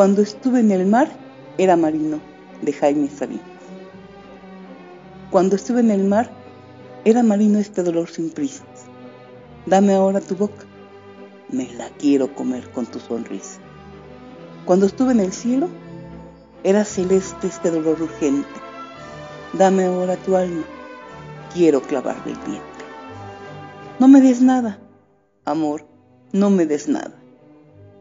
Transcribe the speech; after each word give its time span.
Cuando 0.00 0.22
estuve 0.22 0.60
en 0.60 0.70
el 0.70 0.86
mar, 0.86 1.10
era 1.58 1.76
marino, 1.76 2.20
de 2.62 2.72
Jaime 2.72 3.10
Sabines. 3.10 3.42
Cuando 5.30 5.56
estuve 5.56 5.80
en 5.80 5.90
el 5.90 6.04
mar, 6.04 6.30
era 7.04 7.22
marino 7.22 7.58
este 7.58 7.82
dolor 7.82 8.08
sin 8.08 8.30
prisas. 8.30 8.86
Dame 9.66 9.92
ahora 9.92 10.22
tu 10.22 10.36
boca, 10.36 10.64
me 11.50 11.70
la 11.74 11.90
quiero 11.98 12.34
comer 12.34 12.70
con 12.70 12.86
tu 12.86 12.98
sonrisa. 12.98 13.60
Cuando 14.64 14.86
estuve 14.86 15.12
en 15.12 15.20
el 15.20 15.34
cielo, 15.34 15.68
era 16.64 16.86
celeste 16.86 17.48
este 17.48 17.70
dolor 17.70 18.00
urgente. 18.00 18.48
Dame 19.52 19.84
ahora 19.84 20.16
tu 20.16 20.34
alma, 20.34 20.64
quiero 21.52 21.82
clavarle 21.82 22.32
el 22.32 22.38
vientre. 22.38 22.84
No 23.98 24.08
me 24.08 24.22
des 24.22 24.40
nada, 24.40 24.78
amor, 25.44 25.84
no 26.32 26.48
me 26.48 26.64
des 26.64 26.88
nada. 26.88 27.12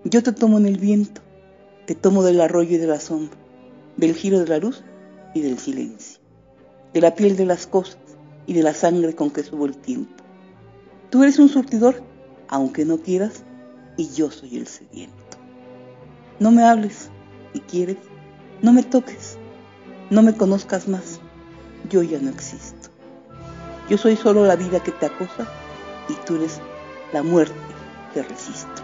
Yo 0.06 0.24
te 0.24 0.32
tomo 0.32 0.60
en 0.60 0.66
el 0.66 0.78
viento, 0.78 1.20
te 1.90 1.96
tomo 1.96 2.22
del 2.22 2.40
arroyo 2.40 2.76
y 2.76 2.78
de 2.78 2.86
la 2.86 3.00
sombra, 3.00 3.36
del 3.98 4.14
giro 4.14 4.38
de 4.38 4.46
la 4.46 4.60
luz 4.60 4.84
y 5.34 5.42
del 5.42 5.58
silencio, 5.58 6.20
de 6.94 7.02
la 7.02 7.16
piel 7.16 7.36
de 7.36 7.48
las 7.48 7.66
cosas 7.66 7.98
y 8.46 8.54
de 8.54 8.62
la 8.62 8.76
sangre 8.76 9.16
con 9.16 9.32
que 9.32 9.42
subo 9.42 9.66
el 9.66 9.76
tiempo. 9.76 10.24
Tú 11.10 11.24
eres 11.24 11.40
un 11.40 11.50
surtidor, 11.50 12.04
aunque 12.48 12.86
no 12.86 13.00
quieras, 13.00 13.44
y 13.98 14.08
yo 14.10 14.30
soy 14.30 14.58
el 14.58 14.68
sediento. 14.68 15.16
No 16.40 16.52
me 16.52 16.64
hables, 16.64 17.10
si 17.54 17.60
quieres, 17.62 17.98
no 18.62 18.72
me 18.72 18.84
toques, 18.84 19.40
no 20.12 20.22
me 20.22 20.38
conozcas 20.38 20.88
más, 20.88 21.20
yo 21.90 22.04
ya 22.04 22.20
no 22.20 22.30
existo. 22.30 22.90
Yo 23.90 23.98
soy 23.98 24.16
solo 24.16 24.46
la 24.46 24.56
vida 24.56 24.84
que 24.84 24.92
te 24.92 25.08
acosa 25.08 25.48
y 26.08 26.14
tú 26.28 26.36
eres 26.36 26.62
la 27.14 27.24
muerte 27.24 27.56
que 28.14 28.22
resisto. 28.22 28.79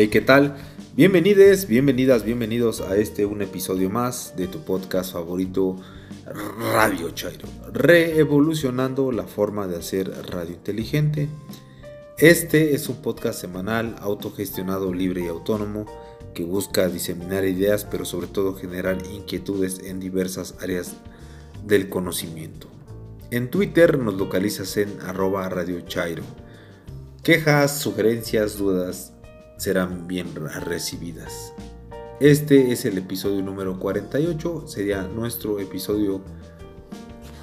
Hey, 0.00 0.06
¿qué 0.06 0.20
tal? 0.20 0.56
Bienvenides, 0.94 1.66
bienvenidas, 1.66 2.22
bienvenidos 2.22 2.80
a 2.82 2.96
este 2.96 3.26
un 3.26 3.42
episodio 3.42 3.90
más 3.90 4.32
de 4.36 4.46
tu 4.46 4.60
podcast 4.60 5.12
favorito 5.12 5.74
Radio 6.72 7.10
Chairo, 7.10 7.48
reevolucionando 7.72 9.10
la 9.10 9.24
forma 9.24 9.66
de 9.66 9.76
hacer 9.76 10.08
radio 10.30 10.54
inteligente. 10.54 11.28
Este 12.16 12.76
es 12.76 12.88
un 12.88 13.02
podcast 13.02 13.40
semanal, 13.40 13.96
autogestionado, 13.98 14.94
libre 14.94 15.22
y 15.24 15.26
autónomo, 15.26 15.84
que 16.32 16.44
busca 16.44 16.88
diseminar 16.88 17.44
ideas, 17.44 17.84
pero 17.84 18.04
sobre 18.04 18.28
todo 18.28 18.54
generar 18.54 18.98
inquietudes 19.12 19.80
en 19.80 19.98
diversas 19.98 20.54
áreas 20.60 20.92
del 21.66 21.88
conocimiento. 21.88 22.68
En 23.32 23.50
Twitter 23.50 23.98
nos 23.98 24.14
localizas 24.14 24.76
en 24.76 24.96
arroba 25.00 25.48
Radio 25.48 25.80
Chairo. 25.80 26.22
Quejas, 27.24 27.80
sugerencias, 27.80 28.58
dudas, 28.58 29.12
serán 29.58 30.06
bien 30.06 30.28
recibidas. 30.64 31.52
Este 32.20 32.72
es 32.72 32.84
el 32.84 32.96
episodio 32.96 33.42
número 33.42 33.78
48, 33.78 34.64
sería 34.66 35.02
nuestro 35.02 35.60
episodio, 35.60 36.22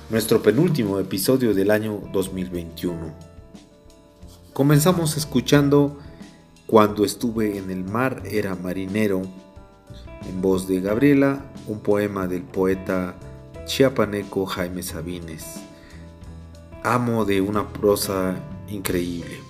nuestro 0.10 0.42
penúltimo 0.42 1.00
episodio 1.00 1.54
del 1.54 1.72
año 1.72 2.02
2021. 2.12 3.14
Comenzamos 4.54 5.18
escuchando 5.18 6.00
Cuando 6.66 7.06
estuve 7.06 7.58
en 7.58 7.70
el 7.70 7.84
mar 7.84 8.24
era 8.26 8.56
marinero, 8.56 9.22
en 10.28 10.42
voz 10.42 10.68
de 10.68 10.82
Gabriela, 10.82 11.46
un 11.68 11.80
poema 11.80 12.28
del 12.28 12.42
poeta 12.42 13.16
chiapaneco 13.66 14.46
Jaime 14.46 14.82
Sabines, 14.82 15.46
amo 16.84 17.24
de 17.26 17.42
una 17.42 17.72
prosa 17.72 18.36
increíble. 18.68 19.45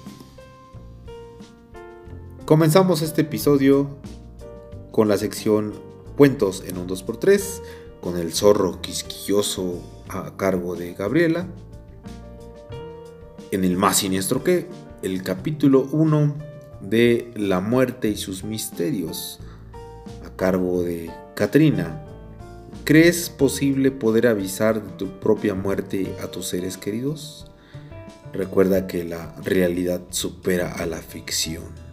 Comenzamos 2.45 3.01
este 3.01 3.21
episodio 3.21 3.89
con 4.91 5.07
la 5.07 5.17
sección 5.17 5.73
Cuentos 6.15 6.63
en 6.67 6.77
un 6.77 6.87
2x3, 6.87 7.41
con 8.01 8.19
el 8.19 8.33
zorro 8.33 8.81
quisquilloso 8.81 9.81
a 10.09 10.37
cargo 10.37 10.75
de 10.75 10.93
Gabriela. 10.93 11.47
En 13.49 13.63
el 13.63 13.77
más 13.77 13.97
siniestro 13.97 14.43
que, 14.43 14.67
el 15.01 15.23
capítulo 15.23 15.89
1 15.91 16.35
de 16.81 17.31
La 17.35 17.61
muerte 17.61 18.09
y 18.09 18.15
sus 18.15 18.43
misterios, 18.43 19.39
a 20.23 20.29
cargo 20.35 20.83
de 20.83 21.09
Katrina. 21.33 22.05
¿Crees 22.83 23.31
posible 23.31 23.89
poder 23.89 24.27
avisar 24.27 24.83
de 24.83 24.91
tu 24.91 25.19
propia 25.19 25.55
muerte 25.55 26.15
a 26.23 26.27
tus 26.27 26.49
seres 26.49 26.77
queridos? 26.77 27.47
Recuerda 28.33 28.85
que 28.85 29.03
la 29.03 29.35
realidad 29.43 30.01
supera 30.11 30.73
a 30.73 30.85
la 30.85 30.97
ficción. 30.97 31.84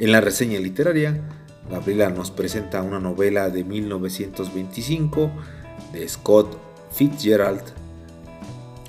En 0.00 0.12
la 0.12 0.20
reseña 0.20 0.60
literaria, 0.60 1.20
Gabriela 1.68 2.08
nos 2.10 2.30
presenta 2.30 2.82
una 2.82 3.00
novela 3.00 3.50
de 3.50 3.64
1925 3.64 5.28
de 5.92 6.08
Scott 6.08 6.56
Fitzgerald. 6.92 7.62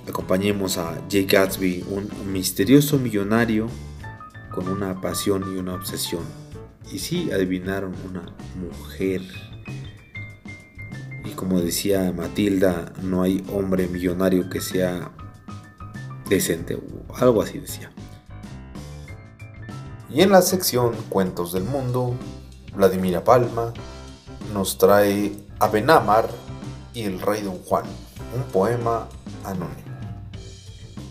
Acompañemos 0.08 0.78
a 0.78 1.02
Jay 1.09 1.25
Gatsby, 1.25 1.84
un 1.90 2.31
misterioso 2.31 3.00
millonario 3.00 3.68
con 4.53 4.68
una 4.68 5.02
pasión 5.02 5.52
y 5.52 5.58
una 5.58 5.74
obsesión. 5.74 6.24
Y 6.92 7.00
sí, 7.00 7.31
adivinaron 7.31 7.96
una 8.08 8.31
mujer. 8.56 9.22
Y 11.25 11.31
como 11.31 11.59
decía 11.59 12.14
Matilda, 12.16 12.94
no 13.02 13.24
hay 13.24 13.44
hombre 13.52 13.88
millonario 13.88 14.48
que 14.48 14.62
sea 14.62 15.12
decente 16.30 16.75
o 16.75 17.16
algo 17.16 17.42
así 17.42 17.58
decía. 17.58 17.92
Y 20.12 20.22
en 20.22 20.31
la 20.31 20.42
sección 20.42 20.94
Cuentos 21.09 21.53
del 21.53 21.66
Mundo, 21.66 22.16
Vladimira 22.75 23.24
Palma 23.24 23.74
nos 24.53 24.80
trae 24.80 25.34
a 25.59 25.68
Benamar 25.68 26.28
y 26.96 27.03
el 27.03 27.22
Rey 27.22 27.44
Don 27.44 27.59
Juan, 27.59 27.86
un 28.36 28.44
poema 28.52 29.08
anónimo. 29.44 29.78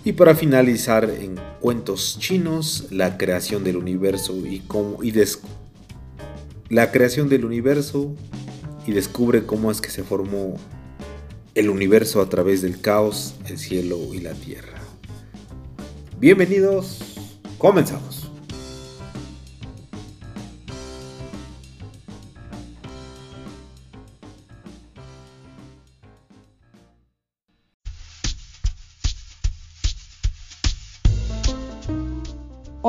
Y 0.02 0.12
para 0.12 0.34
finalizar 0.34 1.08
en 1.08 1.38
Cuentos 1.60 2.18
Chinos, 2.18 2.86
la 2.90 3.16
creación 3.16 3.62
del 3.62 3.76
universo 3.76 4.34
y 4.34 4.60
cómo 4.60 5.02
y 5.04 5.14
la 6.68 6.90
creación 6.90 7.28
del 7.28 7.44
universo 7.44 8.12
y 8.84 8.92
descubre 8.92 9.46
cómo 9.46 9.70
es 9.70 9.80
que 9.80 9.90
se 9.90 10.02
formó 10.02 10.54
el 11.54 11.70
universo 11.70 12.20
a 12.20 12.28
través 12.28 12.62
del 12.62 12.80
caos, 12.80 13.34
el 13.46 13.58
cielo 13.58 13.98
y 14.12 14.20
la 14.20 14.32
tierra. 14.34 14.78
Bienvenidos, 16.18 16.98
comenzamos. 17.58 18.17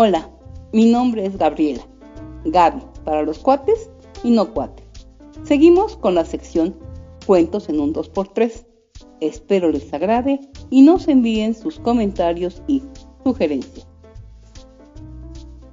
Hola, 0.01 0.29
mi 0.71 0.85
nombre 0.85 1.25
es 1.25 1.37
Gabriela. 1.37 1.85
Gaby, 2.45 2.81
para 3.03 3.21
los 3.21 3.39
cuates 3.39 3.89
y 4.23 4.31
no 4.31 4.53
cuates. 4.53 4.85
Seguimos 5.43 5.97
con 5.97 6.15
la 6.15 6.23
sección 6.23 6.73
Cuentos 7.27 7.67
en 7.67 7.81
un 7.81 7.93
2x3. 7.93 8.65
Espero 9.19 9.69
les 9.69 9.93
agrade 9.93 10.39
y 10.69 10.83
nos 10.83 11.09
envíen 11.09 11.53
sus 11.53 11.79
comentarios 11.79 12.61
y 12.65 12.81
sugerencias. 13.25 13.85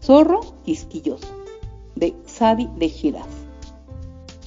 Zorro 0.03 0.41
quisquilloso, 0.65 1.29
de 1.95 2.13
Sadi 2.25 2.69
de 2.79 2.89
Giraz. 2.89 3.29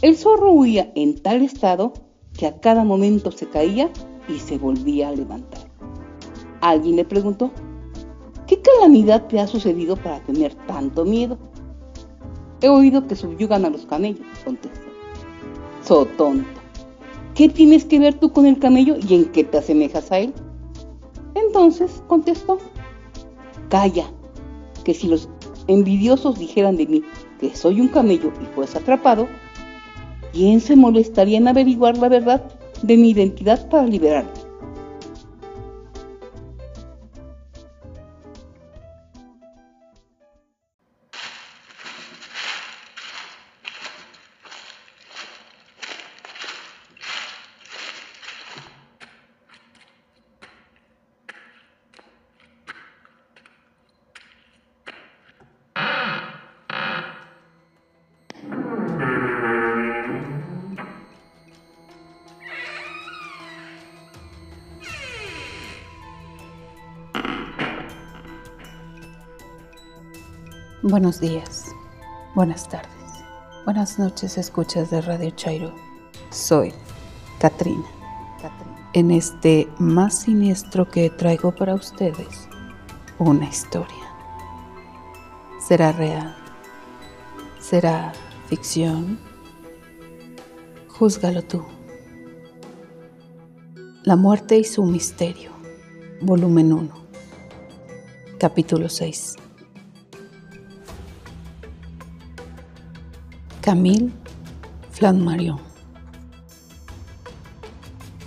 El 0.01 0.17
zorro 0.17 0.51
huía 0.51 0.91
en 0.95 1.23
tal 1.23 1.41
estado 1.41 1.93
que 2.37 2.47
a 2.47 2.59
cada 2.59 2.83
momento 2.83 3.31
se 3.31 3.47
caía 3.47 3.89
y 4.27 4.39
se 4.39 4.57
volvía 4.57 5.07
a 5.07 5.13
levantar. 5.13 5.61
Alguien 6.59 6.97
le 6.97 7.05
preguntó, 7.05 7.53
¿Qué 8.49 8.59
calamidad 8.61 9.27
te 9.27 9.39
ha 9.39 9.45
sucedido 9.45 9.95
para 9.95 10.21
tener 10.21 10.55
tanto 10.65 11.05
miedo? 11.05 11.37
He 12.61 12.67
oído 12.67 13.05
que 13.05 13.15
subyugan 13.15 13.63
a 13.63 13.69
los 13.69 13.85
camellos, 13.85 14.25
contestó. 14.43 14.87
So 15.85 16.07
tonto. 16.17 16.59
¿Qué 17.35 17.47
tienes 17.47 17.85
que 17.85 17.99
ver 17.99 18.15
tú 18.15 18.33
con 18.33 18.47
el 18.47 18.57
camello 18.57 18.95
y 19.07 19.13
en 19.13 19.25
qué 19.25 19.43
te 19.43 19.59
asemejas 19.59 20.11
a 20.11 20.17
él? 20.17 20.33
Entonces 21.35 22.01
contestó. 22.07 22.57
Calla, 23.69 24.09
que 24.83 24.95
si 24.95 25.07
los 25.07 25.29
envidiosos 25.67 26.39
dijeran 26.39 26.75
de 26.75 26.87
mí 26.87 27.03
que 27.39 27.55
soy 27.55 27.79
un 27.79 27.89
camello 27.89 28.33
y 28.41 28.45
fuese 28.55 28.79
atrapado, 28.79 29.27
¿quién 30.33 30.59
se 30.59 30.75
molestaría 30.75 31.37
en 31.37 31.47
averiguar 31.47 31.99
la 31.99 32.09
verdad 32.09 32.43
de 32.81 32.97
mi 32.97 33.11
identidad 33.11 33.69
para 33.69 33.85
liberarme? 33.85 34.38
Buenos 70.89 71.19
días, 71.19 71.65
buenas 72.33 72.67
tardes, 72.67 73.23
buenas 73.63 73.99
noches, 73.99 74.39
escuchas 74.39 74.89
de 74.89 75.01
Radio 75.01 75.29
Chairo. 75.29 75.71
Soy 76.31 76.73
Katrina. 77.37 77.85
En 78.93 79.11
este 79.11 79.67
más 79.77 80.21
siniestro 80.21 80.89
que 80.89 81.11
traigo 81.11 81.53
para 81.53 81.75
ustedes, 81.75 82.49
una 83.19 83.47
historia. 83.47 84.03
¿Será 85.59 85.91
real? 85.91 86.35
¿Será 87.59 88.11
ficción? 88.47 89.19
Júzgalo 90.87 91.43
tú. 91.43 91.63
La 94.01 94.15
muerte 94.15 94.57
y 94.57 94.63
su 94.63 94.83
misterio, 94.85 95.51
volumen 96.19 96.73
1, 96.73 96.89
capítulo 98.39 98.89
6. 98.89 99.35
Camille 103.69 104.11
Flammarion. 104.89 105.59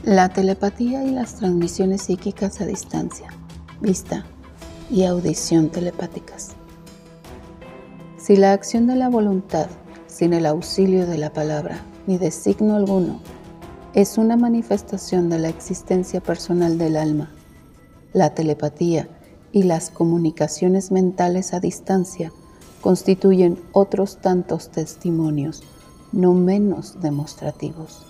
La 0.05 0.29
telepatía 0.29 1.03
y 1.03 1.11
las 1.11 1.35
transmisiones 1.35 2.03
psíquicas 2.03 2.61
a 2.61 2.67
distancia, 2.67 3.27
vista 3.81 4.25
y 4.89 5.03
audición 5.03 5.69
telepáticas. 5.69 6.53
Si 8.19 8.37
la 8.37 8.53
acción 8.53 8.87
de 8.87 8.95
la 8.95 9.09
voluntad, 9.09 9.67
sin 10.07 10.33
el 10.33 10.47
auxilio 10.47 11.09
de 11.09 11.19
la 11.19 11.33
palabra 11.33 11.81
ni 12.07 12.19
de 12.19 12.31
signo 12.31 12.77
alguno, 12.77 13.19
es 13.95 14.19
una 14.19 14.37
manifestación 14.37 15.29
de 15.29 15.41
la 15.41 15.49
existencia 15.49 16.21
personal 16.21 16.79
del 16.79 16.97
alma, 16.97 17.33
la 18.13 18.33
telepatía 18.33 19.09
y 19.51 19.65
las 19.65 19.91
comunicaciones 19.91 20.93
mentales 20.93 21.53
a 21.53 21.59
distancia 21.59 22.31
constituyen 22.83 23.59
otros 23.73 24.19
tantos 24.21 24.71
testimonios, 24.71 25.63
no 26.13 26.35
menos 26.35 27.01
demostrativos. 27.01 28.05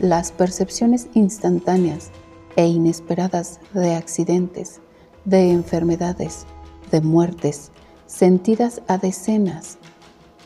Las 0.00 0.32
percepciones 0.32 1.08
instantáneas 1.14 2.10
e 2.56 2.66
inesperadas 2.66 3.60
de 3.72 3.94
accidentes, 3.94 4.80
de 5.24 5.52
enfermedades, 5.52 6.46
de 6.90 7.00
muertes, 7.00 7.70
sentidas 8.06 8.82
a 8.88 8.98
decenas, 8.98 9.78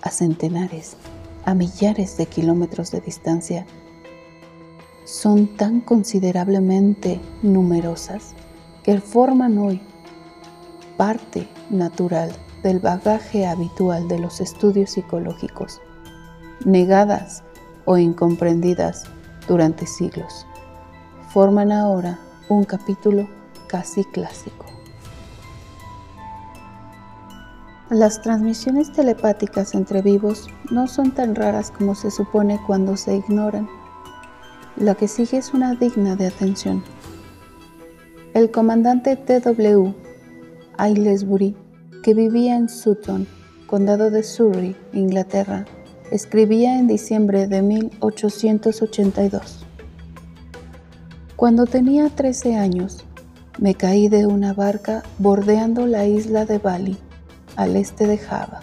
a 0.03 0.11
centenares, 0.11 0.97
a 1.45 1.55
millares 1.55 2.19
de 2.19 2.27
kilómetros 2.27 2.91
de 2.91 3.01
distancia, 3.01 3.65
son 5.05 5.57
tan 5.57 5.81
considerablemente 5.81 7.21
numerosas 7.43 8.35
que 8.83 9.01
forman 9.01 9.57
hoy 9.59 9.81
parte 10.97 11.49
natural 11.71 12.33
del 12.63 12.81
bagaje 12.81 13.47
habitual 13.47 14.09
de 14.09 14.19
los 14.19 14.41
estudios 14.41 14.91
psicológicos, 14.91 15.81
negadas 16.65 17.43
o 17.85 17.97
incomprendidas 17.97 19.05
durante 19.47 19.87
siglos, 19.87 20.47
forman 21.33 21.73
ahora 21.73 22.19
un 22.49 22.65
capítulo 22.65 23.29
casi 23.69 24.05
clásico. 24.05 24.67
Las 27.91 28.21
transmisiones 28.21 28.93
telepáticas 28.93 29.73
entre 29.75 30.03
vivos 30.03 30.49
no 30.73 30.89
son 30.89 31.13
tan 31.13 31.37
raras 31.37 31.71
como 31.71 31.95
se 31.95 32.11
supone 32.11 32.61
cuando 32.67 32.97
se 32.97 33.15
ignoran. 33.15 33.69
La 34.77 34.97
que 34.97 35.07
sigue 35.07 35.39
es 35.39 35.55
una 35.55 35.75
digna 35.77 36.17
de 36.17 36.27
atención. 36.27 36.83
El 38.35 38.51
comandante 38.51 39.15
T.W. 39.15 39.95
Aylesbury 40.79 41.57
que 42.07 42.15
vivía 42.15 42.55
en 42.55 42.69
Sutton, 42.69 43.27
condado 43.67 44.13
de 44.13 44.23
Surrey, 44.23 44.77
Inglaterra, 44.93 45.65
escribía 46.13 46.79
en 46.79 46.87
diciembre 46.87 47.49
de 47.49 47.63
1882. 47.63 49.67
Cuando 51.35 51.67
tenía 51.67 52.09
13 52.09 52.55
años, 52.55 53.05
me 53.59 53.75
caí 53.75 54.09
de 54.09 54.25
una 54.25 54.55
barca 54.55 55.03
bordeando 55.19 55.89
la 55.89 56.07
isla 56.07 56.45
de 56.45 56.59
Bali, 56.59 56.97
al 57.57 57.75
este 57.75 58.07
de 58.07 58.19
Java, 58.19 58.61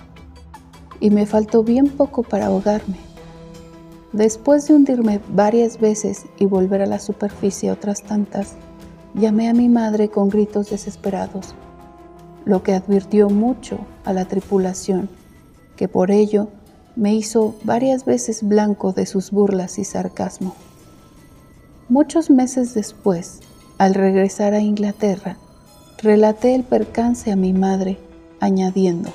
y 1.02 1.10
me 1.10 1.26
faltó 1.26 1.66
bien 1.66 1.90
poco 1.90 2.24
para 2.24 2.46
ahogarme. 2.46 2.96
Después 4.14 4.70
de 4.70 4.76
hundirme 4.76 5.20
varias 5.28 5.82
veces 5.82 6.28
y 6.40 6.46
volver 6.46 6.82
a 6.82 6.86
la 6.86 7.00
superficie 7.00 7.74
otras 7.74 8.04
tantas, 8.04 8.54
llamé 9.14 9.50
a 9.50 9.54
mi 9.54 9.68
madre 9.68 10.08
con 10.08 10.30
gritos 10.30 10.70
desesperados 10.70 11.56
lo 12.46 12.64
que 12.64 12.74
advirtió 12.74 13.30
mucho 13.30 13.80
a 14.06 14.14
la 14.14 14.26
tripulación, 14.26 15.10
que 15.76 15.88
por 15.88 16.12
ello 16.12 16.50
me 16.96 17.14
hizo 17.14 17.56
varias 17.64 18.06
veces 18.06 18.48
blanco 18.48 18.92
de 18.92 19.06
sus 19.06 19.32
burlas 19.32 19.80
y 19.80 19.84
sarcasmo. 19.84 20.56
Muchos 21.90 22.30
meses 22.30 22.74
después, 22.74 23.40
al 23.78 23.94
regresar 23.94 24.54
a 24.54 24.60
Inglaterra, 24.60 25.38
relaté 26.02 26.56
el 26.56 26.64
percance 26.64 27.32
a 27.32 27.36
mi 27.36 27.54
madre, 27.54 27.98
añadiendo, 28.40 29.10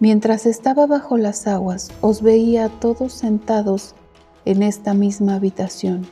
Mientras 0.00 0.46
estaba 0.46 0.88
bajo 0.88 1.16
las 1.16 1.46
aguas, 1.46 1.92
os 2.00 2.22
veía 2.22 2.64
a 2.64 2.68
todos 2.68 3.12
sentados 3.12 3.94
en 4.44 4.64
esta 4.64 4.94
misma 4.94 5.36
habitación. 5.36 6.08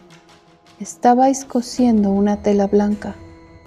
Estabais 0.79 1.45
cosiendo 1.45 2.11
una 2.11 2.41
tela 2.41 2.69
blanca, 2.69 3.17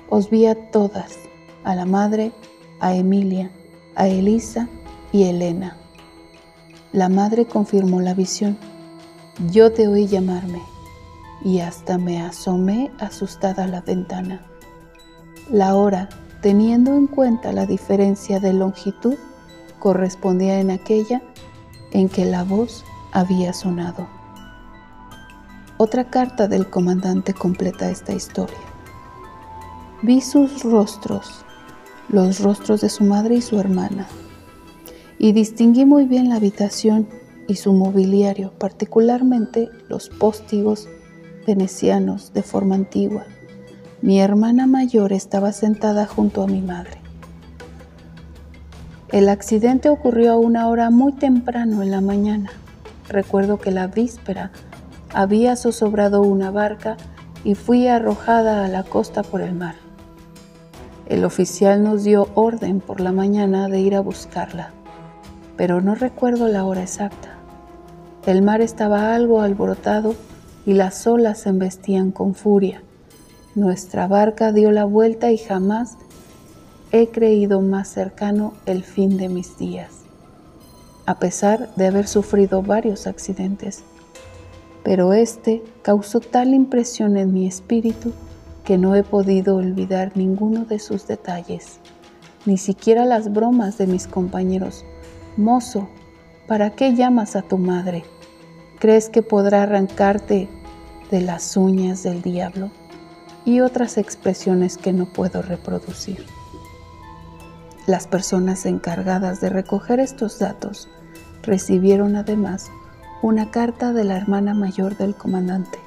os 0.10 0.30
vi 0.30 0.46
a 0.46 0.72
todas 0.72 1.18
a 1.64 1.76
la 1.76 1.86
madre, 1.86 2.32
a 2.80 2.94
Emilia, 2.94 3.52
a 3.96 4.08
Elisa 4.08 4.68
y 5.12 5.24
Elena. 5.24 5.78
La 6.92 7.10
madre 7.10 7.46
confirmó 7.46 8.02
la 8.02 8.14
visión. 8.14 8.58
Yo 9.52 9.72
te 9.72 9.88
oí 9.88 10.08
llamarme 10.08 10.62
y 11.44 11.60
hasta 11.60 11.98
me 11.98 12.22
asomé 12.22 12.92
asustada 13.00 13.64
a 13.64 13.68
la 13.68 13.82
ventana. 13.82 14.46
La 15.50 15.76
hora, 15.76 16.10
teniendo 16.42 16.94
en 16.94 17.08
cuenta 17.08 17.52
la 17.52 17.66
diferencia 17.66 18.40
de 18.40 18.54
longitud, 18.54 19.16
correspondía 19.80 20.60
en 20.60 20.72
aquella 20.72 21.22
en 21.92 22.10
que 22.10 22.26
la 22.26 22.44
voz 22.44 22.86
había 23.12 23.54
sonado. 23.54 24.08
Otra 25.78 26.10
carta 26.10 26.48
del 26.48 26.70
comandante 26.70 27.34
completa 27.34 27.90
esta 27.90 28.14
historia. 28.14 28.58
Vi 30.02 30.22
sus 30.22 30.64
rostros 30.64 31.43
los 32.10 32.42
rostros 32.42 32.82
de 32.82 32.90
su 32.90 33.04
madre 33.04 33.36
y 33.36 33.42
su 33.42 33.60
hermana, 33.60 34.08
y 35.18 35.32
distinguí 35.32 35.86
muy 35.86 36.06
bien 36.06 36.30
la 36.30 36.36
habitación 36.36 37.08
y 37.48 37.56
su 37.56 37.74
mobiliario, 37.74 38.52
particularmente 38.58 39.70
los 39.90 40.10
póstigos 40.10 40.88
venecianos 41.46 42.34
de 42.34 42.44
forma 42.44 42.76
antigua. 42.76 43.26
Mi 44.02 44.20
hermana 44.20 44.68
mayor 44.68 45.14
estaba 45.14 45.52
sentada 45.52 46.06
junto 46.06 46.44
a 46.44 46.48
mi 46.48 46.62
madre. 46.62 46.98
El 49.12 49.30
accidente 49.30 49.90
ocurrió 49.90 50.34
a 50.34 50.38
una 50.38 50.68
hora 50.68 50.90
muy 50.90 51.14
temprano 51.14 51.84
en 51.84 51.92
la 51.92 52.02
mañana. 52.02 52.50
Recuerdo 53.08 53.60
que 53.60 53.72
la 53.72 53.88
víspera 53.88 54.52
había 55.14 55.56
zozobrado 55.56 56.22
una 56.22 56.50
barca 56.50 56.98
y 57.44 57.56
fui 57.56 57.88
arrojada 57.88 58.66
a 58.66 58.68
la 58.68 58.84
costa 58.84 59.22
por 59.22 59.42
el 59.42 59.54
mar. 59.54 59.83
El 61.14 61.26
oficial 61.26 61.84
nos 61.84 62.04
dio 62.04 62.28
orden 62.34 62.80
por 62.80 63.00
la 63.00 63.12
mañana 63.12 63.68
de 63.68 63.80
ir 63.80 63.94
a 63.94 64.02
buscarla, 64.02 64.72
pero 65.56 65.80
no 65.80 65.94
recuerdo 65.94 66.48
la 66.48 66.66
hora 66.66 66.82
exacta. 66.82 67.38
El 68.26 68.42
mar 68.42 68.62
estaba 68.62 69.14
algo 69.14 69.42
alborotado 69.42 70.16
y 70.66 70.74
las 70.74 71.06
olas 71.06 71.42
se 71.42 71.50
embestían 71.50 72.10
con 72.10 72.34
furia. 72.34 72.82
Nuestra 73.54 74.08
barca 74.08 74.52
dio 74.52 74.72
la 74.72 74.86
vuelta 74.86 75.32
y 75.32 75.38
jamás 75.38 75.98
he 76.92 77.10
creído 77.10 77.62
más 77.62 77.90
cercano 77.90 78.54
el 78.66 78.84
fin 78.84 79.16
de 79.16 79.30
mis 79.30 79.56
días, 79.60 79.92
a 81.06 81.20
pesar 81.20 81.70
de 81.76 81.86
haber 81.86 82.08
sufrido 82.08 82.64
varios 82.64 83.06
accidentes. 83.06 83.84
Pero 84.84 85.14
este 85.14 85.62
causó 85.84 86.22
tal 86.22 86.56
impresión 86.56 87.18
en 87.18 87.34
mi 87.34 87.46
espíritu 87.46 88.14
que 88.64 88.78
no 88.78 88.96
he 88.96 89.04
podido 89.04 89.58
olvidar 89.58 90.14
ninguno 90.16 90.66
de 90.66 90.80
sus 90.80 91.06
detalles, 91.08 91.80
ni 92.46 92.58
siquiera 92.58 93.06
las 93.06 93.32
bromas 93.32 93.78
de 93.78 93.88
mis 93.88 94.08
compañeros. 94.08 94.86
Mozo, 95.38 95.90
¿para 96.48 96.72
qué 96.72 96.96
llamas 96.96 97.36
a 97.36 97.42
tu 97.42 97.58
madre? 97.58 98.04
¿Crees 98.80 99.10
que 99.10 99.22
podrá 99.22 99.64
arrancarte 99.64 100.50
de 101.12 101.22
las 101.22 101.58
uñas 101.58 102.04
del 102.04 102.22
diablo? 102.22 102.72
Y 103.46 103.60
otras 103.60 103.98
expresiones 103.98 104.78
que 104.78 104.94
no 104.94 105.12
puedo 105.12 105.42
reproducir. 105.42 106.26
Las 107.88 108.08
personas 108.08 108.66
encargadas 108.66 109.42
de 109.42 109.50
recoger 109.50 110.00
estos 110.00 110.40
datos 110.40 110.88
recibieron 111.42 112.16
además 112.16 112.72
una 113.22 113.52
carta 113.52 113.92
de 113.92 114.06
la 114.06 114.16
hermana 114.16 114.54
mayor 114.54 114.96
del 114.96 115.16
comandante. 115.16 115.78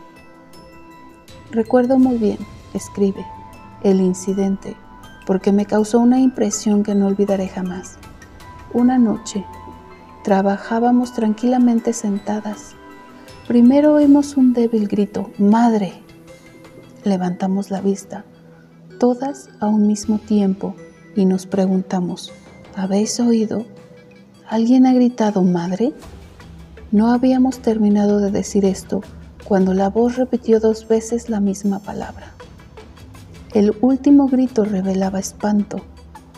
Recuerdo 1.51 1.99
muy 1.99 2.19
bien 2.19 2.56
escribe, 2.77 3.27
el 3.83 4.01
incidente 4.01 4.77
porque 5.27 5.53
me 5.53 5.67
causó 5.67 5.99
una 5.99 6.21
impresión 6.21 6.85
que 6.85 6.95
no 6.95 7.09
olvidaré 7.09 7.49
jamás. 7.49 7.99
Una 8.73 8.97
noche, 8.97 9.45
trabajábamos 10.23 11.13
tranquilamente 11.13 11.93
sentadas. 11.93 12.77
Primero 13.49 13.95
oímos 13.95 14.37
un 14.37 14.53
débil 14.53 14.89
grito, 14.89 15.31
¡Madre! 15.39 15.93
Levantamos 17.05 17.71
la 17.71 17.81
vista, 17.81 18.25
todas 18.99 19.51
a 19.61 19.67
un 19.67 19.87
mismo 19.87 20.19
tiempo, 20.19 20.75
y 21.15 21.25
nos 21.25 21.47
preguntamos, 21.47 22.33
¿habéis 22.75 23.19
oído? 23.21 23.67
¿Alguien 24.49 24.87
ha 24.87 24.93
gritado 24.93 25.43
madre? 25.43 25.93
No 26.93 27.11
habíamos 27.11 27.59
terminado 27.61 28.21
de 28.21 28.31
decir 28.31 28.65
esto 28.65 29.01
cuando 29.45 29.75
la 29.75 29.89
voz 29.91 30.17
repitió 30.17 30.61
dos 30.61 30.87
veces 30.89 31.29
la 31.29 31.41
misma 31.41 31.79
palabra. 31.79 32.36
El 33.57 33.75
último 33.81 34.29
grito 34.29 34.67
revelaba 34.67 35.19
espanto, 35.19 35.81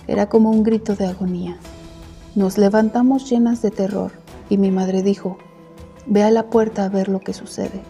era 0.06 0.28
como 0.28 0.52
un 0.52 0.62
grito 0.62 0.94
de 0.94 1.06
agonía. 1.06 1.56
Nos 2.36 2.58
levantamos 2.58 3.28
llenas 3.28 3.60
de 3.60 3.72
terror 3.72 4.12
y 4.48 4.56
mi 4.56 4.70
madre 4.70 5.02
dijo, 5.02 5.36
ve 6.06 6.22
a 6.22 6.30
la 6.30 6.48
puerta 6.48 6.84
a 6.84 6.88
ver 6.88 7.08
lo 7.08 7.18
que 7.18 7.32
sucede. 7.32 7.82